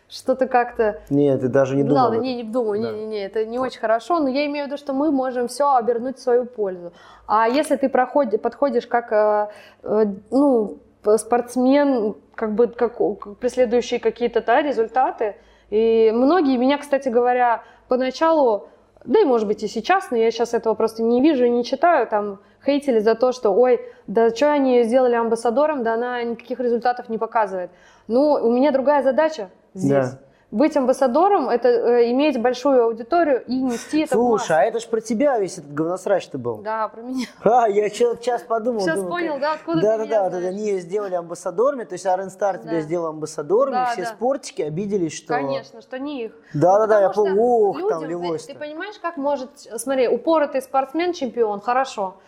[0.09, 1.01] что-то как-то...
[1.11, 2.05] Нет, ты даже не думал.
[2.05, 2.93] Ладно, не, не думаю, да.
[2.93, 5.49] не, не, не, это не очень хорошо, но я имею в виду, что мы можем
[5.49, 6.93] все обернуть в свою пользу.
[7.27, 9.49] А если ты проходи, подходишь как, э,
[9.83, 10.79] э, ну,
[11.17, 12.99] спортсмен, как бы, как,
[13.39, 15.37] преследующий какие-то да, результаты,
[15.71, 18.69] И многие меня, кстати говоря, поначалу,
[19.05, 21.65] да и может быть и сейчас, но я сейчас этого просто не вижу и не
[21.65, 26.23] читаю, там хейтили за то, что, ой, да что они ее сделали амбассадором, да она
[26.23, 27.71] никаких результатов не показывает.
[28.09, 30.11] Ну, у меня другая задача здесь.
[30.11, 30.19] Да.
[30.53, 35.01] Быть амбассадором– это э, иметь большую аудиторию и нести это Слушай, а это ж про
[35.01, 36.59] тебя весь этот говносрач-то был.
[36.59, 37.27] Да, про меня.
[37.43, 38.81] А, я сейчас подумал.
[38.81, 41.83] Сейчас думаю, понял, да, откуда да, ты да, меня да, вот они ее сделали амбассадорами,
[41.83, 42.81] то есть Арен Стар тебя Да.
[42.81, 44.09] сделал амбассадорами, Да, все да.
[44.09, 45.35] спортики обиделись, что...
[45.35, 46.33] Конечно, что не их.
[46.55, 48.47] Да, да, да, я помню, ух, там Левось.
[48.47, 52.19] ты, ты понимаешь, как может, смотри, упоротый спортсмен, чемпион, хорошо.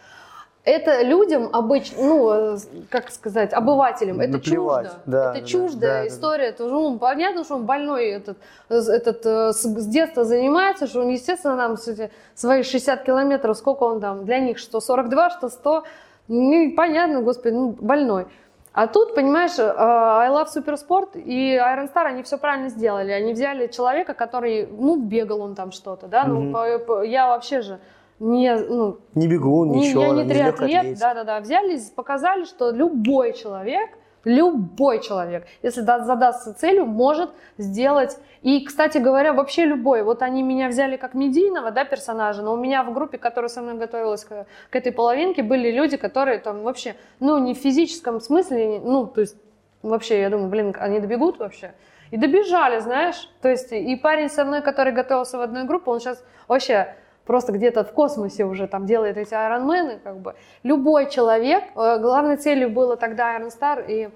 [0.69, 2.57] Это людям обычно, ну, э,
[2.91, 4.87] как сказать, обывателям, это Наплевать.
[4.89, 5.01] чуждо.
[5.07, 6.09] Да, это да, чуждая да, да, да.
[6.09, 6.45] история.
[6.49, 8.37] Это ну, понятно, что он больной этот,
[8.69, 13.57] этот э, с, с детства занимается, что он, естественно, нам с эти свои 60 километров,
[13.57, 15.85] сколько он там, для них, что 42, что 100,
[16.29, 18.27] ну, понятно, господи, ну, больной.
[18.75, 23.11] А тут, понимаешь, э, I Love Суперспорт и Iron Star, они все правильно сделали.
[23.13, 27.63] Они взяли человека, который, ну, бегал он там что-то, да, ну, по- по- я вообще
[27.63, 27.79] же
[28.21, 30.03] не, ну, Не бегун, не- ничего.
[30.05, 33.91] я не из триатлет, да-да-да, взяли, показали, что любой человек,
[34.25, 38.19] любой человек, если да- задастся целью, может сделать.
[38.43, 40.03] И, кстати говоря, вообще любой.
[40.03, 43.63] Вот они меня взяли как медийного, да, персонажа, но у меня в группе, которая со
[43.63, 48.21] мной готовилась к, к этой половинке, были люди, которые там вообще, ну, не в физическом
[48.21, 49.37] смысле, ну, то есть
[49.83, 51.73] вообще, я думаю, блин, они добегут вообще.
[52.11, 53.29] И добежали, знаешь.
[53.43, 56.95] То есть и парень со мной, который готовился в одной группе, он сейчас вообще
[57.29, 60.35] просто где-то в космосе уже там делает эти айронмены, как бы.
[60.63, 64.09] Любой человек, э, главной целью было тогда Iron Star и э,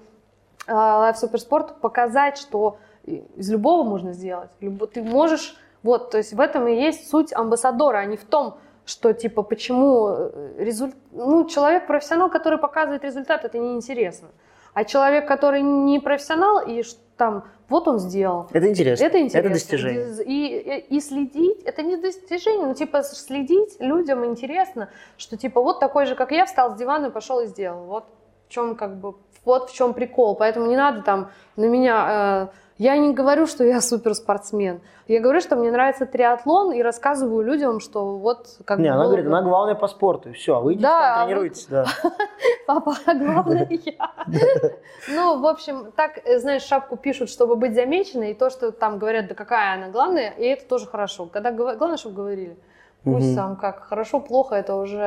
[0.71, 4.49] Life Supersport показать, что из любого можно сделать.
[4.93, 8.57] Ты можешь, вот, то есть в этом и есть суть амбассадора, а не в том,
[8.83, 14.29] что типа почему результат, ну человек профессионал, который показывает результат, это неинтересно.
[14.73, 16.81] А человек, который не профессионал и
[17.15, 17.43] там
[17.73, 19.03] вот он сделал, Это интересно.
[19.03, 19.47] это интересно.
[19.47, 20.23] Это достижение.
[20.23, 25.79] И, и, и следить, это не достижение, но типа следить людям интересно, что типа вот
[25.79, 27.85] такой же, как я, встал с дивана пошел и сделал.
[27.85, 28.05] Вот
[28.53, 30.35] чем как бы, вот в чем прикол.
[30.35, 32.49] Поэтому не надо там на меня...
[32.51, 34.81] э, я не говорю, что я суперспортсмен.
[35.07, 39.05] Я говорю, что мне нравится триатлон и рассказываю людям, что вот как Не, бы она
[39.05, 41.85] говорит, она главная по спорту, и все, а вы идите Да, там а вы- да.
[42.67, 44.11] Папа, а главное я.
[45.09, 48.97] Ну, в общем, так, э, знаешь, шапку пишут, чтобы быть замеченной, и то, что там
[48.97, 51.25] говорят, да какая она главная, и это тоже хорошо.
[51.25, 52.57] Когда главное, чтобы говорили.
[53.03, 54.99] Пусть сам как хорошо, плохо, это уже...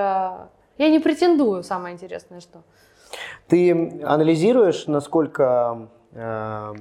[0.78, 2.58] Я не претендую, самое интересное, что.
[3.48, 6.74] Ты анализируешь, насколько э,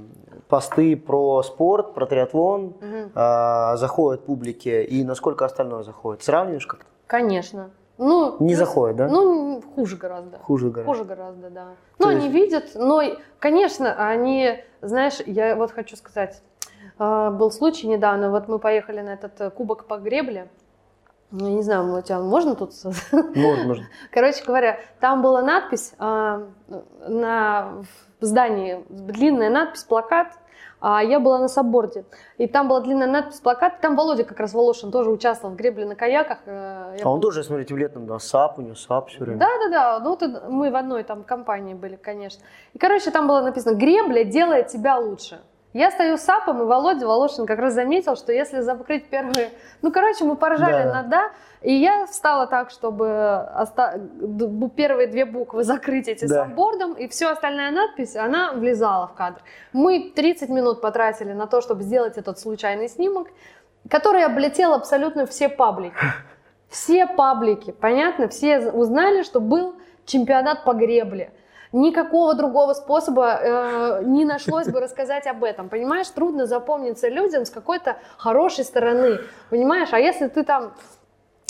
[0.47, 3.11] посты про спорт, про триатлон Мгм.
[3.13, 6.23] э, заходят публике и насколько остальное заходит?
[6.23, 6.85] Сравниваешь как-то?
[7.07, 7.69] Конечно.
[7.97, 9.07] Ну, Не плюс- заходит, да?
[9.07, 10.37] Ну, хуже гораздо.
[10.39, 10.91] Хуже гораздо.
[10.91, 11.65] Хуже гораздо, да.
[11.99, 13.01] Ну, То они есть- видят, но,
[13.39, 16.41] конечно, они, знаешь, я вот хочу сказать,
[16.97, 20.49] а, был случай недавно, вот мы поехали на этот э, кубок по гребле,
[21.37, 22.71] Ну, я не знаю, у тебя можно тут...
[23.11, 23.85] Можно, можно.
[24.11, 26.43] Короче говоря, там была надпись а,
[27.07, 27.83] на
[28.21, 30.29] в здании, длинная надпись, плакат,
[30.79, 32.05] а я была на сабборде,
[32.37, 35.85] и там была длинная надпись, плакат, там Володя как раз Волошин тоже участвовал в гребле
[35.85, 36.39] на каяках.
[36.45, 39.39] э, я А он тоже, смотрите, в летом, да, САП, у него САП все время.
[39.39, 39.99] да, да, да.
[39.99, 42.43] Ну, вот мы в одной там компании были, конечно.
[42.73, 45.41] И, короче, там было написано «Гребля делает тебя лучше».
[45.75, 49.49] Я стою с САПом, и Володя Волошин как раз заметил, что если закрыть первые...
[49.81, 50.93] Ну, короче, мы поржали Да.
[50.93, 53.05] на «да», и я встала так, чтобы
[53.61, 53.99] оста-
[54.77, 56.45] первые две буквы закрыть эти Да.
[56.45, 59.41] сапбордом, и все остальная надпись, она влезала в кадр.
[59.73, 63.27] Мы 30 минут потратили на то, чтобы сделать этот случайный снимок,
[63.89, 65.97] который облетел абсолютно все паблики.
[66.69, 68.27] Все паблики, понятно?
[68.29, 71.31] Все узнали, что был чемпионат по гребле.
[71.75, 75.67] Никакого другого способа э, не нашлось бы рассказать об этом.
[75.67, 79.19] Понимаешь, трудно запомниться людям с какой-то хорошей стороны.
[79.49, 80.73] Понимаешь, а если ты там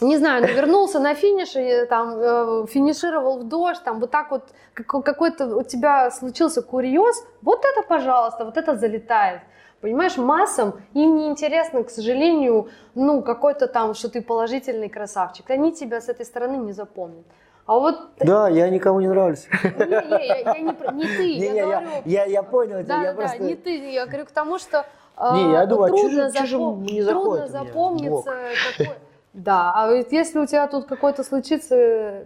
[0.01, 4.31] не знаю, ну, вернулся на финиш и там э, финишировал в дождь, там вот так
[4.31, 9.41] вот како- какой-то у тебя случился курьез, вот это, пожалуйста, вот это залетает.
[9.79, 15.47] Понимаешь, массам им не интересно, к сожалению, ну, какой-то там, что ты положительный красавчик.
[15.51, 17.27] Они тебя с этой стороны не запомнят.
[17.65, 19.47] А вот, Да, я никому не нравлюсь.
[19.63, 20.61] не, не, я, я не,
[20.93, 23.37] не ты, Не, я не, говорю, я, я понял тебя, да, я да, просто...
[23.39, 24.85] да, не ты, я говорю к тому, что
[25.17, 28.35] э, Не, я думаю, а трудно, чё же запом- не трудно заходит в запомниться
[28.77, 28.95] какой-
[29.33, 32.25] Да, а ведь если у тебя тут какой-то случится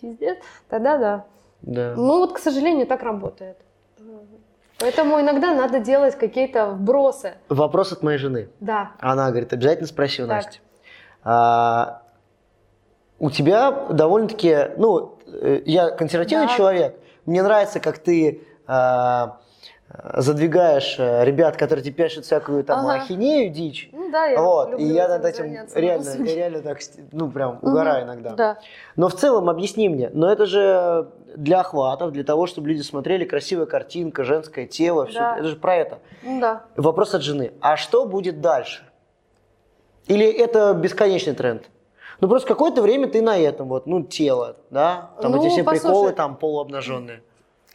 [0.00, 1.24] пиздец, тогда да.
[1.62, 1.94] Да.
[1.96, 3.58] Ну вот, к сожалению, так работает.
[4.80, 7.34] Поэтому иногда надо делать какие-то вбросы.
[7.48, 8.48] Вопрос от моей жены.
[8.58, 8.90] Да.
[8.98, 10.36] Она говорит, обязательно спроси у Так.
[10.44, 10.60] Насти.
[11.22, 12.01] А,
[13.22, 16.56] у тебя довольно-таки, ну, э, я консервативный Да.
[16.56, 16.98] человек.
[17.24, 19.38] Мне нравится, как ты а,
[19.88, 22.94] э, задвигаешь ребят, которые тебе пишут всякую там Ага.
[22.94, 23.90] ахинею, дичь.
[23.92, 26.78] Ну да, я вот, люблю и я над этим заняться, реально, я реально так,
[27.12, 28.30] ну прям угораю иногда.
[28.30, 28.58] Да.
[28.96, 33.24] Но в целом объясни мне, но это же для охватов, для того, чтобы люди смотрели
[33.24, 35.36] красивая картинка, женское тело, все, Да.
[35.38, 35.98] это же про это.
[36.24, 36.64] Ну да.
[36.74, 37.52] Вопрос от жены.
[37.60, 38.82] А что будет дальше?
[40.08, 41.62] Или это бесконечный тренд?
[42.22, 45.64] Ну просто какое-то время ты на этом вот, ну тело, да, там Ну, эти все
[45.64, 45.82] послушай.
[45.82, 47.20] приколы там полуобнаженные.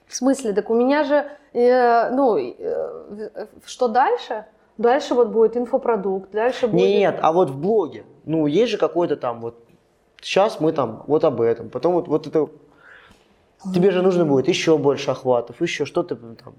[0.08, 0.54] В смысле?
[0.54, 4.46] Так у меня же, э, ну, э, что дальше?
[4.78, 6.82] Дальше вот будет инфопродукт, дальше будет...
[6.82, 9.56] Нет, а вот в блоге, ну есть же какой-то там вот,
[10.22, 12.48] сейчас мы там вот об этом, потом вот, вот это,
[13.74, 16.54] тебе же нужно будет еще больше охватов, еще что-то там.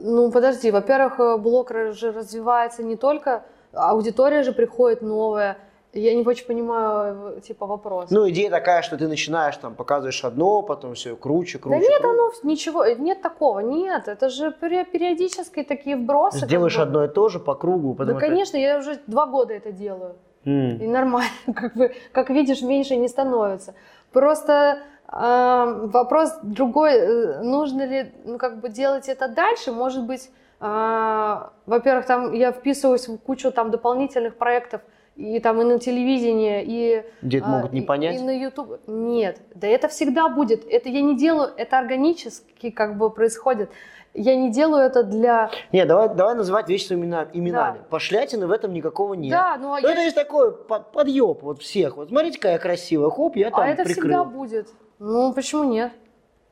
[0.00, 5.56] Ну, подожди, во-первых, э, блог же развивается не только, аудитория же приходит новая.
[5.94, 8.10] Я не очень понимаю, типа, вопрос.
[8.10, 11.80] Ну идея такая, что ты начинаешь там, показываешь одно, потом все круче, да круче.
[11.80, 12.08] нет, круче.
[12.14, 16.40] оно ничего, э, нет такого, нет, это же периодические такие вбросы.
[16.40, 16.82] как Сделаешь бы.
[16.82, 19.70] одно и то же по кругу, Да, потом опять- конечно, я уже два года это
[19.70, 20.14] делаю.
[20.46, 20.78] М.
[20.80, 23.74] И нормально, как бы, как видишь, меньше не становится.
[24.12, 24.78] Просто
[25.12, 30.30] э, вопрос другой, э, нужно ли, ну, как бы делать это дальше, может быть,
[30.60, 34.80] э, во-первых, там я вписываюсь в кучу там дополнительных проектов,
[35.16, 37.04] и там и на телевидении, и...
[37.22, 38.16] Где это а, могут не и- понять.
[38.20, 38.80] И на YouTube.
[38.86, 40.64] Нет, да это всегда будет.
[40.70, 43.70] Это я не делаю, это органически как бы происходит.
[44.14, 45.50] Я не делаю это для...
[45.72, 47.78] Не, давай, давай называть вещи своими имена- именами.
[47.78, 47.84] Да.
[47.88, 49.32] Пошлятины в этом никакого нет.
[49.32, 51.96] Да, ну а Ну, я это есть такой под, подъеб вот всех.
[51.96, 53.08] Вот смотрите, какая красивая.
[53.10, 54.02] Хоп, я там А это прикрыл.
[54.02, 54.68] всегда будет.
[54.98, 55.92] Ну, почему нет?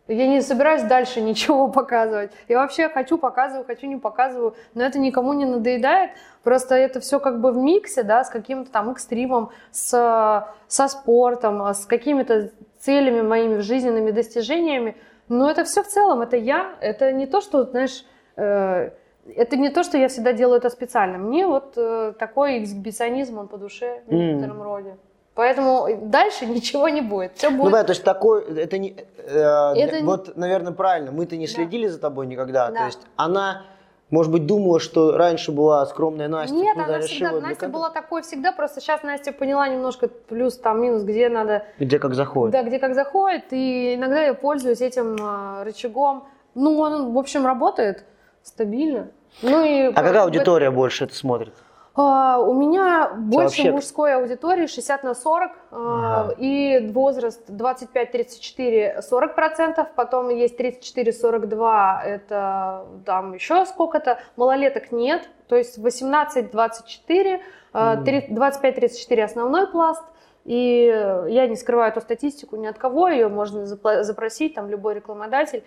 [0.08, 2.32] Я не собираюсь дальше ничего показывать.
[2.48, 6.10] Я вообще хочу показываю, хочу не показываю, но это никому не надоедает.
[6.42, 11.62] Просто это все как бы в миксе, да, с каким-то там экстримом, с, со спортом,
[11.62, 14.96] а с какими-то целями моими жизненными достижениями.
[15.28, 18.04] Но это все в целом, это я, это не то, что, знаешь,
[18.36, 18.90] э,
[19.36, 21.18] это не то, что я всегда делаю это специально.
[21.18, 24.96] Мне вот э, такой эксгибиционизм, он по душе в некотором роде.
[25.40, 27.32] Поэтому дальше ничего не будет.
[27.34, 31.12] Все будет Ну да, то есть такой, это не, э, Это не- вот, наверное, правильно,
[31.12, 31.52] мы-то не Да.
[31.54, 32.84] следили за тобой никогда, то Да.
[32.84, 33.62] есть она,
[34.10, 37.68] может быть, думала, что раньше была скромная Настя, Нет, ну, да, она всегда, Настя контента.
[37.70, 42.12] была такой всегда, просто сейчас Настя поняла немножко плюс там минус, где надо, Где как
[42.12, 42.52] заходит.
[42.52, 46.24] да, где как заходит, и иногда я пользуюсь этим а, рычагом.
[46.54, 48.04] Ну, он, в общем, работает
[48.42, 49.08] стабильно.
[49.40, 51.54] Ну и А какая аудитория больше это смотрит?
[52.02, 56.34] А, у меня больше вообще- мужской аудитории 60 на 40 а, Ага.
[56.38, 65.56] и возраст 25-34 40 процентов, потом есть 34-42 это там еще сколько-то, малолеток нет, то
[65.56, 67.40] есть 18-24,
[67.72, 68.04] а, М.
[68.04, 70.02] три- 25-34 основной пласт,
[70.46, 70.86] и
[71.28, 75.64] я не скрываю эту статистику ни от кого, ее можно запросить, там любой рекламодатель.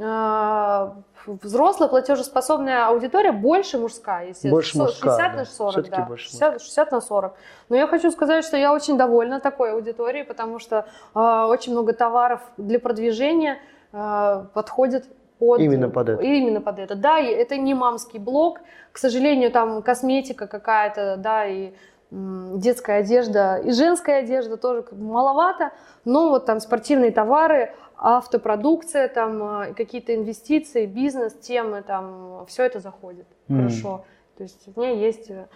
[0.00, 0.94] А,
[1.26, 4.54] Взрослая платежеспособная аудитория больше мужская, естественно.
[4.54, 5.38] Больше Со- мужская, 60 да.
[5.38, 6.02] на 40, Всё-таки да.
[6.06, 7.34] больше 60, 60 на 40.
[7.68, 11.92] Но я хочу сказать, что я очень довольна такой аудиторией, потому что а, очень много
[11.92, 13.58] товаров для продвижения
[13.92, 15.06] а, подходит
[15.38, 15.60] под...
[15.60, 16.22] Именно под это.
[16.22, 17.20] Именно под это, да.
[17.20, 18.60] Это не мамский блог.
[18.90, 21.72] К сожалению, там косметика какая-то, да, и
[22.12, 25.72] детская одежда, и женская одежда тоже маловато.
[26.04, 32.80] Но вот там спортивные товары, автопродукция, там а, какие-то инвестиции, бизнес, темы, там все это
[32.80, 33.56] заходит М.
[33.56, 34.04] хорошо.
[34.36, 35.46] То есть у меня есть э,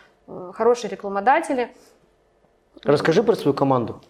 [0.54, 1.74] хорошие рекламодатели.
[2.84, 4.00] Расскажи про свою команду.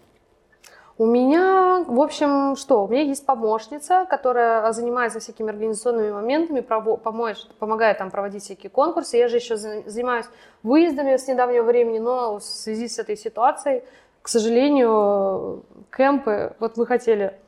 [0.99, 2.83] У меня, в общем, что?
[2.83, 9.17] У меня есть помощница, которая занимается всякими организационными моментами, помоет- помогает там проводить всякие конкурсы.
[9.17, 10.25] Я же еще за- занимаюсь
[10.63, 13.83] выездами с недавнего времени, но в связи с этой ситуацией,
[14.23, 15.63] к сожалению,
[15.95, 17.39] кемпы, вот мы хотели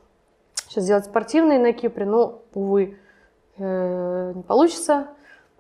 [0.68, 3.00] сейчас сделать спортивные на Кипре, но, увы,
[3.58, 5.08] э, не получится.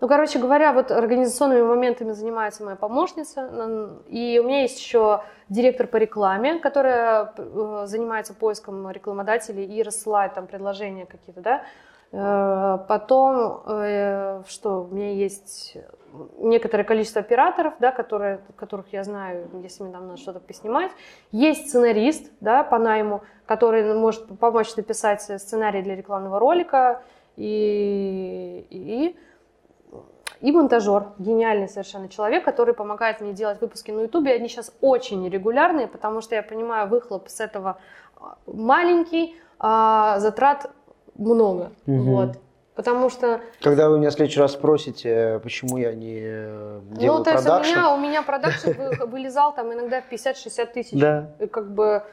[0.02, 4.00] Ну, короче говоря, вот организационными моментами занимается моя помощница.
[4.08, 10.36] И у меня есть еще директор по рекламе, которая э, занимается поиском рекламодателей и рассылает
[10.36, 11.64] там предложения какие-то, да.
[12.12, 15.78] Э, Потом, э, что, у меня есть
[16.38, 20.91] некоторое количество операторов, да, которые, которых я знаю, если мне там надо что-то поснимать.
[21.32, 27.02] Есть сценарист, да, по найму, который может помочь написать сценарий для рекламного ролика.
[27.36, 29.16] И, и,
[30.41, 34.33] и монтажер, гениальный совершенно человек, который помогает мне делать выпуски на Ютубе.
[34.33, 37.77] Они сейчас очень нерегулярные, потому что я понимаю, выхлоп с этого
[38.19, 40.71] а, маленький, а затрат
[41.15, 41.71] много.
[41.85, 42.03] Мгм.
[42.03, 42.37] Вот.
[42.75, 47.23] Потому что, Когда вы меня в следующий раз спросите, почему я не э, делаю ну,
[47.25, 50.97] то есть у продакшн, меня, у меня продакшн вы- вылезал там иногда в 50-60 тысяч.
[50.97, 51.31] да.
[51.39, 52.03] И как бы...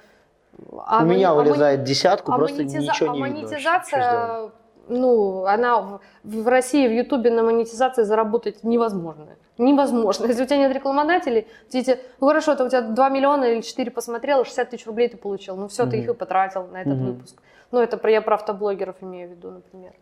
[0.84, 3.46] а у меня а вылезает десятку, а просто монетиза- ничего а не видно.
[3.46, 3.68] сделано.
[3.68, 4.50] монетизация
[4.88, 9.36] ну, она в, в России в Ютубе на монетизации заработать невозможно.
[9.58, 10.26] Невозможно.
[10.26, 13.90] Если у тебя нет рекламодателей, эти, ну хорошо, это у тебя 2 миллиона или 4
[13.90, 15.56] посмотрела, 60 тысяч рублей ты получил.
[15.56, 15.90] Ну все, mm-hmm.
[15.90, 17.12] ты их и потратил на этот mm-hmm.
[17.12, 17.42] выпуск.
[17.72, 19.92] Ну это про, я про автоблогеров имею в виду, например.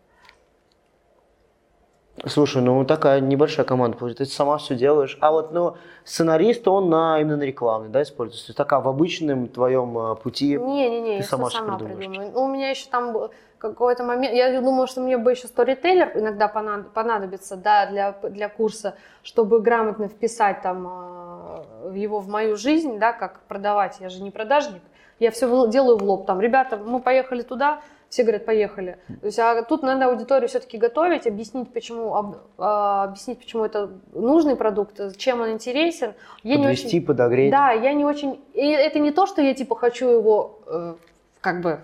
[2.25, 5.17] Слушай, ну такая небольшая команда, получается, ты сама все делаешь.
[5.19, 5.75] А вот, ну,
[6.05, 8.47] сценарист, он на, именно на рекламный, да, используется?
[8.47, 12.31] То есть такая в обычном твоем а, пути Не-не-не, я сама, сама придумаю.
[12.33, 13.29] Ну, у меня еще там
[13.69, 18.95] какой-то момент, я думала, что мне бы еще сторителлер иногда понадобится, да, для, для курса,
[19.23, 24.31] чтобы грамотно вписать там а, его в мою жизнь, да, как продавать, я же не
[24.31, 24.81] продажник,
[25.19, 28.97] я все делаю в лоб, там, ребята, мы поехали туда, все говорят, поехали.
[29.07, 33.91] То есть, а тут надо аудиторию все-таки готовить, объяснить, почему, об, а, объяснить, почему это
[34.13, 36.13] нужный продукт, чем он интересен.
[36.43, 37.51] Я Подвести, не очень, подогреть.
[37.51, 38.41] Да, я не очень...
[38.53, 40.95] И это не то, что я типа хочу его э,
[41.41, 41.81] как бы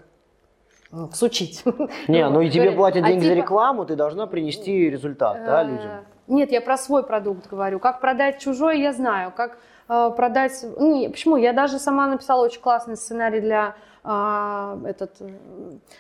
[1.12, 1.64] всучить.
[2.08, 5.64] Не, ну и тебе платят а деньги за типа рекламу, ты должна принести результат, да,
[5.64, 5.92] э, людям?
[6.28, 7.80] Нет, я про свой продукт говорю.
[7.80, 9.32] Как продать чужой, я знаю.
[9.36, 9.58] Как
[9.90, 10.66] э, продать...
[10.80, 11.38] Не, почему?
[11.38, 15.12] Я даже сама написала очень классный сценарий для а, этот,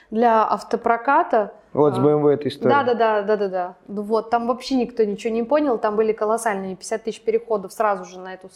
[0.09, 1.53] для автопроката.
[1.73, 2.73] Вот с BMW эта история.
[2.73, 3.75] Да, да, да, да, да, да.
[3.87, 8.19] Вот, там вообще никто ничего не понял, там были колоссальные 50 тысяч переходов сразу же
[8.19, 8.49] на эту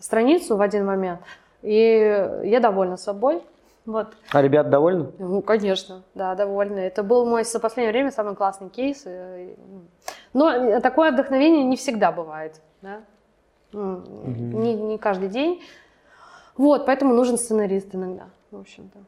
[0.00, 1.20] страницу в один момент.
[1.62, 3.42] И я довольна собой.
[3.88, 4.08] Вот.
[4.32, 5.12] А ребят довольны?
[5.18, 6.78] Ну, конечно, да, довольны.
[6.80, 9.06] Это был мой за последнее время самый классный кейс.
[10.34, 12.60] Но такое вдохновение не всегда бывает.
[12.82, 13.00] Да?
[13.72, 14.02] Угу.
[14.58, 15.62] Не, не каждый день.
[16.58, 18.98] Вот, поэтому нужен сценарист иногда в общем-то.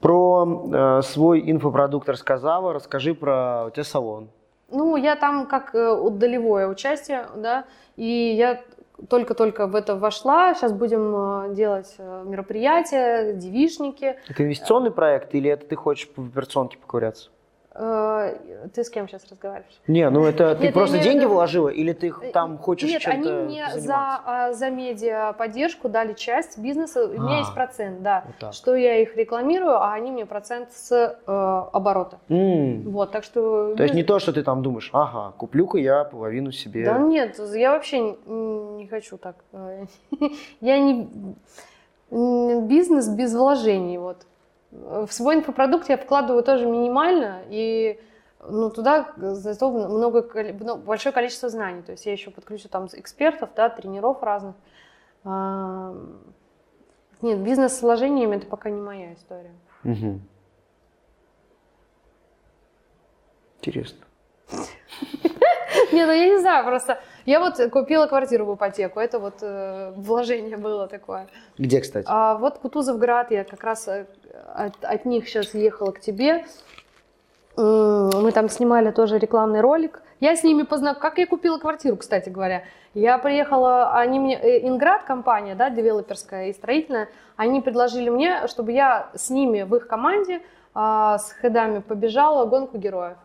[0.00, 4.30] Про э, свой инфопродукт рассказала, расскажи про у тебя салон.
[4.70, 7.66] Ну, я там как э, долевое участие, да,
[7.96, 8.62] и я
[9.08, 10.54] только-только в это вошла.
[10.54, 11.14] Сейчас будем
[11.50, 14.16] э, делать э, мероприятия, девишники.
[14.28, 17.30] Это инвестиционный проект или это ты хочешь в операционке поковыряться?
[17.78, 19.80] Э, ты с кем сейчас разговариваешь?
[19.86, 21.34] Не, ну это ты Нет, просто деньги виду...
[21.34, 25.90] вложила или ты э, там хочешь Нет, чем-то они мне за, а, за медиа поддержку
[25.90, 27.04] дали часть бизнеса.
[27.04, 30.72] У меня а, есть процент, да, вот что я их рекламирую, а они мне процент
[30.72, 31.30] с э,
[31.72, 32.18] оборота.
[32.28, 32.88] Mm.
[32.88, 33.74] Вот, так что...
[33.74, 36.84] То есть не то, что ты там думаешь, ага, куплю-ка я половину себе.
[36.84, 38.16] Да нет, я вообще не,
[38.76, 39.36] не хочу так.
[39.52, 39.84] Э,
[40.60, 41.08] я не...
[42.08, 44.18] Бизнес без вложений, вот.
[44.70, 48.00] В свой инфопродукт я вкладываю тоже минимально, и
[48.48, 50.28] ну, туда зато много,
[50.60, 51.82] ну, большое количество знаний.
[51.82, 54.54] То есть я еще подключу там экспертов, да, тренеров разных.
[57.22, 59.52] Нет, бизнес с вложениями это пока не моя история.
[59.84, 60.20] Угу.
[63.60, 64.06] Интересно.
[65.92, 69.92] Не, ну я не знаю, просто я вот купила квартиру в ипотеку, это вот э,
[69.96, 71.26] вложение было такое.
[71.58, 72.06] Где, кстати?
[72.08, 74.06] А вот Кутузовград, я как раз э,
[74.54, 76.44] от, от них сейчас ехала к тебе.
[77.56, 80.02] Мы там снимали тоже рекламный ролик.
[80.20, 81.02] Я с ними познакомилась.
[81.02, 82.64] Как я купила квартиру, кстати говоря.
[82.94, 88.72] Я приехала, они мне, э, Инград компания, да, девелоперская и строительная, они предложили мне, чтобы
[88.72, 90.40] я с ними в их команде,
[90.72, 93.18] а, с хедами побежала гонку героев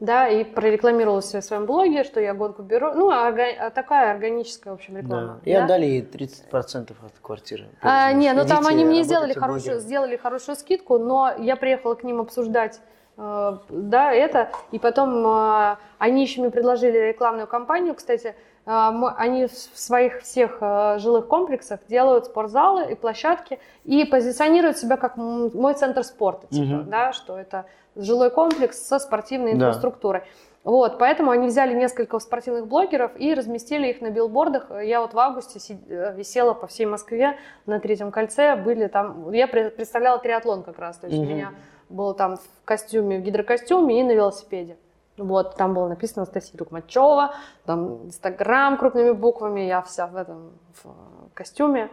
[0.00, 2.92] да, и прорекламировалась в своем блоге, что я гонку беру.
[2.94, 3.70] Ну, орга...
[3.70, 5.40] такая органическая, в общем, реклама.
[5.44, 5.50] Да.
[5.50, 5.64] И да?
[5.64, 7.66] отдали ей 30% от квартиры.
[7.82, 12.02] А, не, ну там они мне сделали хорошую, сделали хорошую скидку, но я приехала к
[12.02, 12.80] ним обсуждать
[13.18, 18.34] э, да, это, и потом э, они еще мне предложили рекламную кампанию, кстати,
[18.64, 24.96] э, они в своих всех э, жилых комплексах делают спортзалы и площадки и позиционируют себя
[24.96, 26.90] как мой центр спорта, типа, угу.
[26.90, 30.20] да, что это жилой комплекс со спортивной инфраструктурой.
[30.20, 30.26] Да.
[30.62, 34.70] Вот, поэтому они взяли несколько спортивных блогеров и разместили их на билбордах.
[34.82, 39.48] Я вот в августе э, висела по всей Москве на третьем кольце, были там, я
[39.48, 41.52] представляла триатлон как раз, то есть у меня
[41.88, 44.76] был там в костюме, в гидрокостюме и на велосипеде.
[45.16, 47.34] Вот, там было написано Анастасия Дукмачева,
[47.64, 51.90] там Инстаграм крупными буквами, я вся в этом в костюме,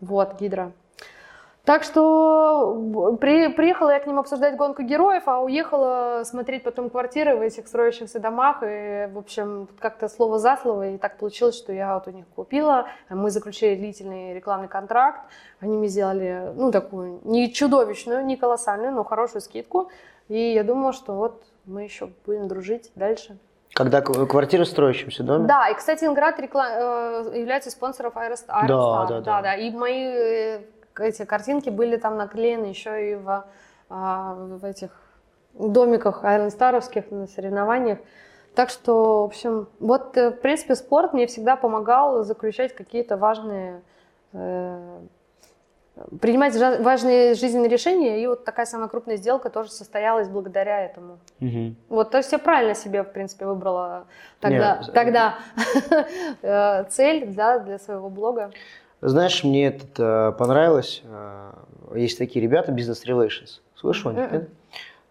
[0.00, 0.72] вот, гидро.
[1.68, 7.36] Так что при, приехала я к ним обсуждать гонку героев, а уехала смотреть потом квартиры
[7.36, 8.62] в этих строящихся домах.
[8.62, 10.94] И, в общем, как-то слово за слово.
[10.94, 12.86] И так получилось, что я вот у них купила.
[13.10, 15.20] Мы заключили длительный рекламный контракт.
[15.60, 19.90] Они мне сделали, ну, такую не чудовищную, не колоссальную, но хорошую скидку.
[20.28, 23.36] И я думала, что вот мы еще будем дружить дальше.
[23.74, 25.46] Когда квартира в строящемся доме?
[25.46, 26.66] Да, и, кстати, Инград реклам...
[26.66, 28.66] Э, является спонсором Аэростар.
[28.66, 29.42] Да, да, да, да.
[29.42, 29.54] да.
[29.54, 30.60] И мои э,
[31.00, 33.44] эти картинки были там наклеены еще и в,
[33.88, 34.90] а, в этих
[35.54, 37.98] домиках айронстаровских на соревнованиях.
[38.54, 43.82] Так что, в общем, вот, э, в принципе, спорт мне всегда помогал заключать какие-то важные,
[44.32, 45.00] э,
[46.20, 51.18] принимать важные жизненные решения, и вот такая самая крупная сделка тоже состоялась благодаря этому.
[51.40, 51.76] Мгм.
[51.88, 54.06] Вот, то есть я правильно себе, в принципе, выбрала
[54.40, 55.34] тогда, Не, тогда
[56.42, 58.50] э, цель да, для своего блога.
[59.00, 61.02] Знаешь, мне это э, понравилось.
[61.04, 61.52] Э,
[61.94, 63.60] Есть такие ребята, Business Relations.
[63.76, 64.48] Слышал о них?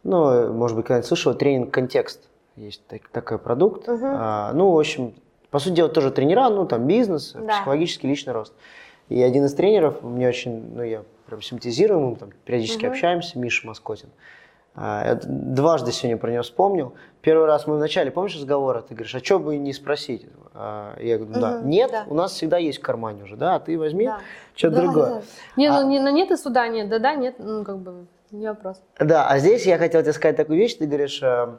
[0.03, 2.27] Ну, э, может быть, когда-нибудь слышал, тренинг «Контекст».
[2.55, 3.87] Есть так- такой продукт.
[3.87, 3.99] Мгм.
[4.05, 5.13] А, Ну, в общем,
[5.51, 7.47] по сути дела, тоже тренера, ну, там, бизнес, Да.
[7.55, 8.53] психологический, личный рост.
[9.09, 12.91] И один из тренеров, мне очень, ну, я прям симпатизирую ему, там, периодически Мгм.
[12.93, 14.09] общаемся, Миша Москотин.
[14.75, 16.93] А, Я дважды сегодня про него вспомнил.
[17.27, 20.25] Первый раз мы вначале, помнишь разговора, ты говоришь, а что бы не спросить?
[20.53, 21.57] А, Я говорю, да.
[21.57, 22.05] Мгм, Нет, да.
[22.07, 24.19] у нас всегда есть в кармане уже, да, а ты возьми Да.
[24.55, 25.05] что-то Да, другое.
[25.09, 25.21] да.
[25.57, 28.47] Не, А- ну не на нет и суда нет, да-да, нет, ну как бы не
[28.47, 28.81] вопрос.
[28.97, 31.49] Да, а здесь я хотел тебе сказать такую вещь, ты говоришь, э,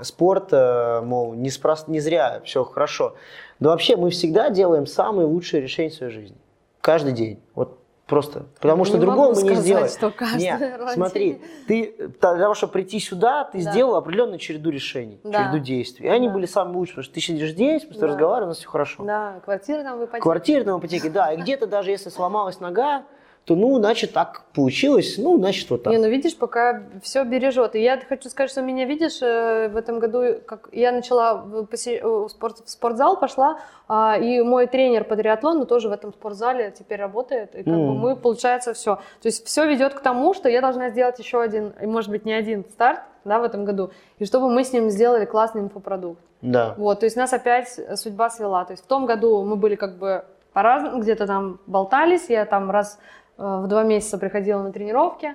[0.00, 3.14] спорт, э, мол, не, спрос- не зря, все хорошо.
[3.60, 6.38] Но вообще мы всегда делаем самые лучшие решения в своей жизни.
[6.80, 7.38] Каждый день.
[7.54, 7.78] Вот
[8.08, 8.46] просто.
[8.60, 9.88] Потому что Не другого мы не сделаем.
[9.88, 10.94] что Нет, раз.
[10.94, 13.70] смотри, ты для того, чтобы прийти сюда, ты Да.
[13.70, 15.44] сделал определенную череду решений, Да.
[15.44, 16.06] череду действий.
[16.06, 16.34] И они Да.
[16.34, 18.06] были самые лучшие, потому что ты сидишь здесь, тобой Да.
[18.08, 19.04] разговариваем, у нас все хорошо.
[19.04, 20.22] Да, квартира там в ипотеке.
[20.22, 21.32] Квартира на ипотеке, да.
[21.32, 23.04] И где-то даже если сломалась нога,
[23.48, 25.90] то ну, значит, так получилось, ну, значит, вот так.
[25.90, 27.74] Не, ну видишь, пока все бережет.
[27.76, 31.66] И я хочу сказать, что меня, видишь, э, в этом году, как я начала в
[31.66, 36.74] в спорт, в спортзал, пошла, а, и мой тренер по триатлону тоже в этом спортзале
[36.78, 37.54] теперь работает.
[37.54, 37.96] И как бы М.
[37.96, 38.96] мы, получается, все.
[39.22, 42.34] То есть все ведет к тому, что я должна сделать еще один, может быть не
[42.34, 46.20] один старт да, в этом году, и чтобы мы с ним сделали классный инфопродукт.
[46.42, 46.74] Да.
[46.76, 48.66] Вот, то есть нас опять судьба свела.
[48.66, 52.70] То есть в том году мы были как бы по-разному, где-то там болтались, я там
[52.70, 55.34] раз э, в два месяца приходила на тренировки,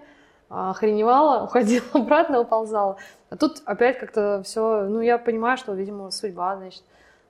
[0.50, 2.98] а, охреневала, уходила обратно, уползала.
[3.30, 6.84] А тут опять как-то все, ну я понимаю, что, видимо, судьба, значит,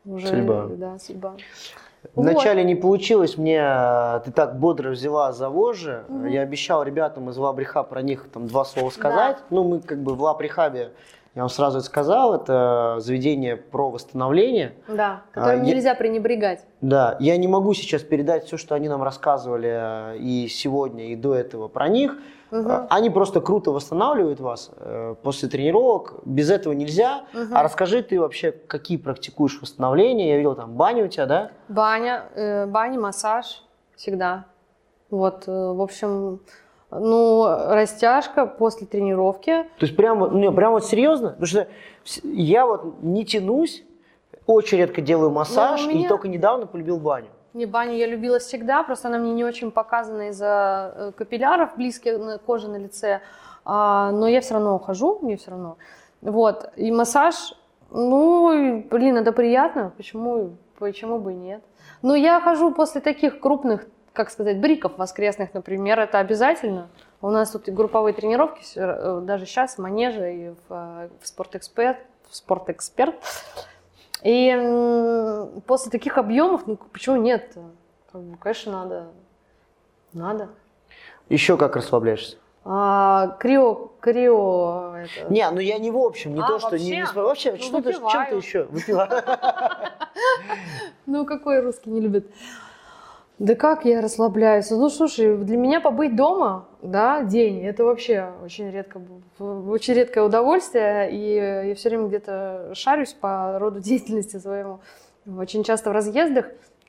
[0.05, 0.27] уже...
[0.27, 0.65] Судьба.
[0.71, 1.35] Да, судьба.
[2.15, 6.03] Вначале не получилось, мне э, ты так бодро взяла за вожжи.
[6.09, 6.25] Мгм.
[6.27, 9.37] Я обещал ребятам из Лабриха про них там два слова сказать.
[9.49, 10.91] Ну, мы как бы в Лабрихабе,
[11.35, 14.73] я вам сразу это сказал, это заведение про восстановление.
[14.87, 16.65] Да, которым А, я- нельзя пренебрегать.
[16.81, 21.15] Да, я не могу сейчас передать все, что они нам рассказывали э, и сегодня, и
[21.15, 22.17] до этого про них.
[22.51, 26.19] А, Они просто круто восстанавливают вас э, после тренировок.
[26.23, 27.23] Без этого нельзя.
[27.33, 27.55] Мгм.
[27.57, 30.29] А расскажи ты вообще, какие практикуешь восстановления?
[30.29, 31.51] Я видел там баню у тебя, да?
[31.67, 33.63] Баня, э, баня, массаж
[33.95, 34.45] всегда.
[35.09, 36.41] Вот, э, в общем,
[36.99, 39.63] ну, растяжка после тренировки.
[39.79, 41.29] То есть прям, вот- не, прям вот серьезно?
[41.29, 41.67] Потому что
[42.23, 43.83] я вот не тянусь,
[44.45, 47.27] очень редко делаю массаж, Ну, и меня- только недавно полюбил баню.
[47.53, 52.17] Не, баню я любила всегда, просто она мне не очень показана из-за э, капилляров близких
[52.17, 53.21] на коже на лице.
[53.63, 55.77] А, но я все равно ухожу, мне все равно.
[56.21, 57.53] Вот, и массаж,
[57.91, 61.61] ну, и, блин, это приятно, почему, почему бы и нет.
[62.01, 66.87] Но я хожу после таких крупных, как сказать, бриков воскресных, например, это обязательно.
[67.21, 71.27] У нас тут и групповые тренировки, э, даже сейчас в Манеже и в, э, в
[71.27, 71.97] Спортэксперт,
[72.29, 73.15] в Спортэксперт.
[74.21, 77.53] И после таких объемов, ну почему нет?
[78.39, 79.07] Конечно, надо.
[80.13, 80.49] Надо.
[81.29, 82.37] Еще как расслабляешься?
[82.65, 85.33] А, крио, крио, это...
[85.33, 87.51] Не, ну я не в общем, не А, то, что не, не вообще?
[87.51, 88.37] вообще, Ну, что ты, чем ты выпиваю.
[88.37, 88.63] еще?
[88.65, 89.09] Выпила.
[91.05, 92.31] Ну, какой русский не любит?
[93.39, 94.69] Да как я расслабляюсь?
[94.69, 99.01] Ну, слушай, для меня побыть дома, да, день, это вообще очень редко,
[99.39, 104.81] очень редкое удовольствие, и я все время где-то шарюсь по роду деятельности своему,
[105.25, 106.45] очень часто в разъездах,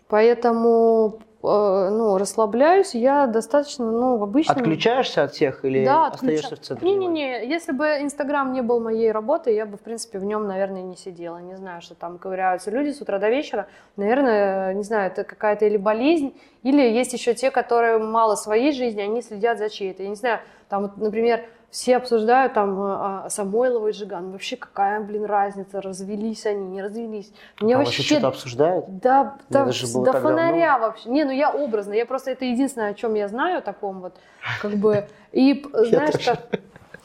[0.07, 4.55] поэтому, ну, расслабляюсь я достаточно, ну, обычно...
[4.55, 6.89] Отключаешься от всех или Да, остаешься в центре?
[6.89, 10.83] Не-не-не, если бы Инстаграм не был моей работой, я бы, в принципе, в нем, наверное,
[10.83, 11.39] не сидела.
[11.39, 13.67] Не знаю, что там ковыряются люди с утра до вечера.
[13.97, 19.03] Наверное, не знаю, это какая-то или болезнь, или есть еще те, которые мало своей жизни,
[19.03, 20.03] они следят за чьей-то.
[20.03, 24.31] Я не знаю, там, вот, например, все обсуждают там а, Самойлова и Жиган.
[24.31, 27.33] Вообще, какая, блин, разница, развелись они, не развелись.
[27.61, 28.03] Мне Там вообще...
[28.05, 29.01] что-то обсуждают?
[29.01, 31.09] Да, да, до фонаря вообще.
[31.09, 31.93] Не, ну я образно.
[31.93, 34.15] Я просто это единственное, о чем я знаю, о таком вот,
[34.63, 35.09] как бы.
[35.33, 36.61] И п- знаешь, как,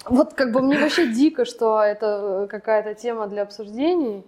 [0.05, 4.23] вот как бы мне вообще дико, что это э, какая-то тема для обсуждений.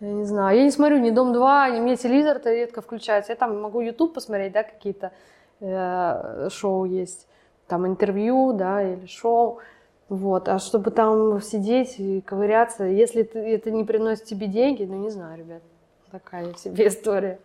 [0.00, 0.58] Я не знаю.
[0.58, 3.32] Я не смотрю ни Дом 2, ни мне телевизор-то редко включается.
[3.32, 5.12] Я там могу YouTube посмотреть, да, какие-то
[5.60, 7.29] э, шоу есть.
[7.70, 9.60] Там интервью, да, или шоу.
[10.08, 10.48] Вот.
[10.48, 15.38] А чтобы там сидеть и ковыряться, если это не приносит тебе деньги, ну не знаю,
[15.38, 15.62] ребят.
[16.10, 17.38] Такая себе история.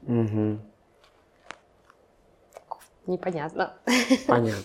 [0.00, 0.58] Мгм.
[3.06, 3.74] Непонятно.
[4.26, 4.64] Понятно.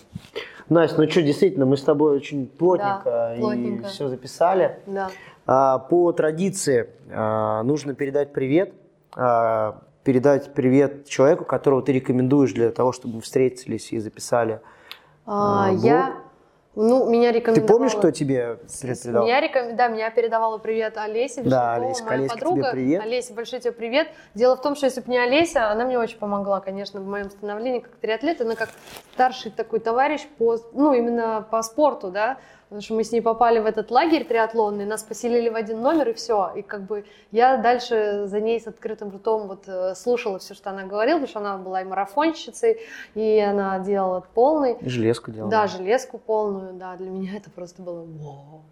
[0.70, 3.88] Настя, ну что, действительно, мы с тобой очень плотненько, Да, и плотненько.
[3.88, 4.80] все записали.
[4.86, 5.10] Да.
[5.44, 8.72] А, По традиции а, нужно передать привет.
[9.14, 9.82] А,
[10.14, 14.60] передать привет человеку, которого ты рекомендуешь для того, чтобы мы встретились и записали.
[15.24, 16.14] А, А, я,
[16.74, 17.72] ну, меня Ты рекомендовала...
[17.78, 19.24] помнишь, кто тебе привет передал?
[19.24, 22.70] Меня реком- Да, меня передавала привет Олеся Да, Олеська, моя Олеська, тебе подруга.
[22.72, 23.02] привет.
[23.02, 24.08] Олеся, большой тебе привет.
[24.34, 27.30] Дело в том, что если бы не Олеся, она мне очень помогла, конечно, в моем
[27.30, 28.40] становлении как триатлет.
[28.40, 28.70] Она как
[29.14, 32.38] старший такой товарищ по, ну, именно по спорту, да,
[32.70, 36.10] потому что мы с ней попали в этот лагерь триатлонный, нас поселили в один номер
[36.10, 36.52] и все.
[36.54, 40.70] И как бы я дальше за ней с открытым ртом вот э, слушала все, что
[40.70, 42.78] она говорила, потому что она была и марафонщицей,
[43.16, 44.74] и она делала полный.
[44.80, 45.50] И Железку делал.
[45.50, 48.62] Да, железку полную, да, для меня это просто было вау.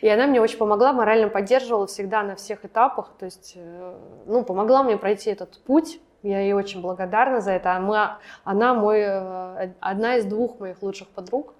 [0.00, 3.94] И она мне очень помогла, морально поддерживала всегда на всех этапах, то есть, э,
[4.26, 5.98] ну, помогла мне пройти этот путь.
[6.22, 7.74] Я ей очень благодарна за это.
[7.74, 7.98] А мы,
[8.44, 11.54] она мой, э, одна из двух моих лучших подруг.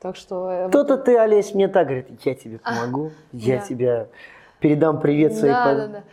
[0.00, 0.50] Так что...
[0.50, 3.62] э, То-то ты, Олесь, мне так говорит, я тебе помогу, я да.
[3.62, 4.06] тебя
[4.60, 6.04] передам привет своей да, под- да, да.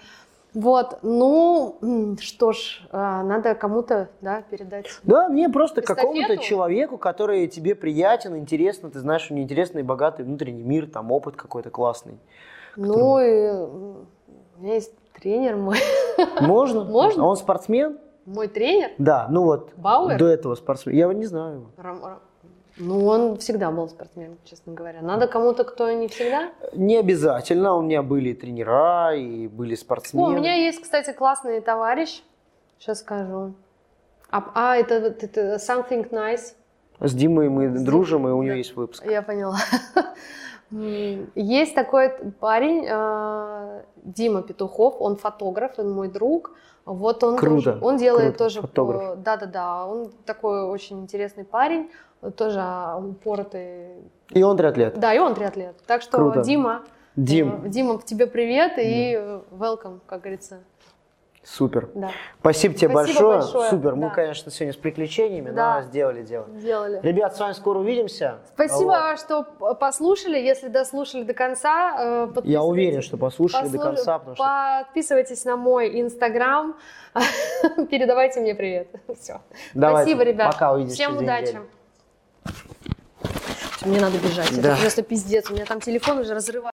[0.54, 4.86] Вот, ну, что ж, а, надо кому-то, да, передать.
[5.04, 10.24] Да, мне просто какому-то человеку, который тебе приятен, интересно, ты знаешь, у него интересный, богатый
[10.24, 12.20] внутренний мир, там опыт какой-то классный.
[12.78, 14.08] Ну, и м,
[14.58, 15.78] у меня есть тренер мой.
[16.40, 16.86] Можно?
[16.86, 17.24] Можно?
[17.24, 18.00] А он спортсмен?
[18.26, 19.74] Мой тренер, Да, ну вот.
[19.76, 20.18] Бауэр?
[20.18, 20.96] До этого спортсмен.
[20.96, 21.68] Я его не знаю.
[21.78, 22.20] его.
[22.78, 25.02] Ну, он всегда был спортсменом, честно говоря.
[25.02, 26.50] Надо кому-то, кто не всегда.
[26.74, 27.76] Не обязательно.
[27.76, 30.28] У меня были тренера, и были О, спортсмены.
[30.28, 32.22] у меня есть, кстати, классный товарищ.
[32.78, 33.54] Сейчас скажу.
[34.30, 36.54] А, а, это, это Something Nice.
[37.00, 38.58] С Димой мы С Дим- дружим, и у него да.
[38.58, 39.06] есть выпуск.
[39.06, 39.58] Я поняла.
[41.36, 42.10] Есть такой
[42.40, 46.52] парень, э, Дима Петухов, он фотограф, он мой друг.
[46.86, 49.24] Вот он Круто, тоже, он делает круто, тоже, фотограф.
[49.24, 51.90] да, да, да, он такой очень интересный парень,
[52.38, 52.62] тоже
[52.98, 53.90] упоротый,
[54.32, 55.00] И он триатлет.
[55.00, 55.76] да, и он триатлет.
[55.86, 56.42] Так что, Круто.
[56.42, 56.84] Дима,
[57.16, 59.14] Дим, э, Дима, тебе привет и
[59.52, 60.60] welcome, как говорится,
[61.44, 61.90] супер.
[61.94, 62.10] да,
[62.40, 63.38] Спасибо тебе Спасибо большое.
[63.40, 63.96] большое, Супер.
[63.96, 64.16] Мы, да.
[64.16, 65.76] конечно, сегодня с приключениями, Да.
[65.76, 66.48] но сделали дело.
[66.58, 67.00] сделали.
[67.04, 68.40] Ребят, с вами скоро увидимся.
[68.56, 69.20] Спасибо, Вот.
[69.20, 69.44] что
[69.76, 70.40] послушали.
[70.40, 72.70] Если дослушали до конца, э, Я подписывайтесь.
[72.70, 74.46] уверен, что послушали до Послуш- конца, потому что
[74.86, 76.76] Подписывайтесь на мой инстаграм.
[77.92, 78.88] Передавайте мне привет.
[79.20, 79.40] Все.
[79.76, 80.52] Давайте, Спасибо, ребят.
[80.54, 81.42] пока, увидимся Всем удачи.
[81.50, 81.66] неделю.
[83.86, 84.50] Мне надо бежать.
[84.62, 84.74] Да.
[84.74, 85.50] Это просто пиздец.
[85.50, 86.74] У меня там телефон уже разрывает.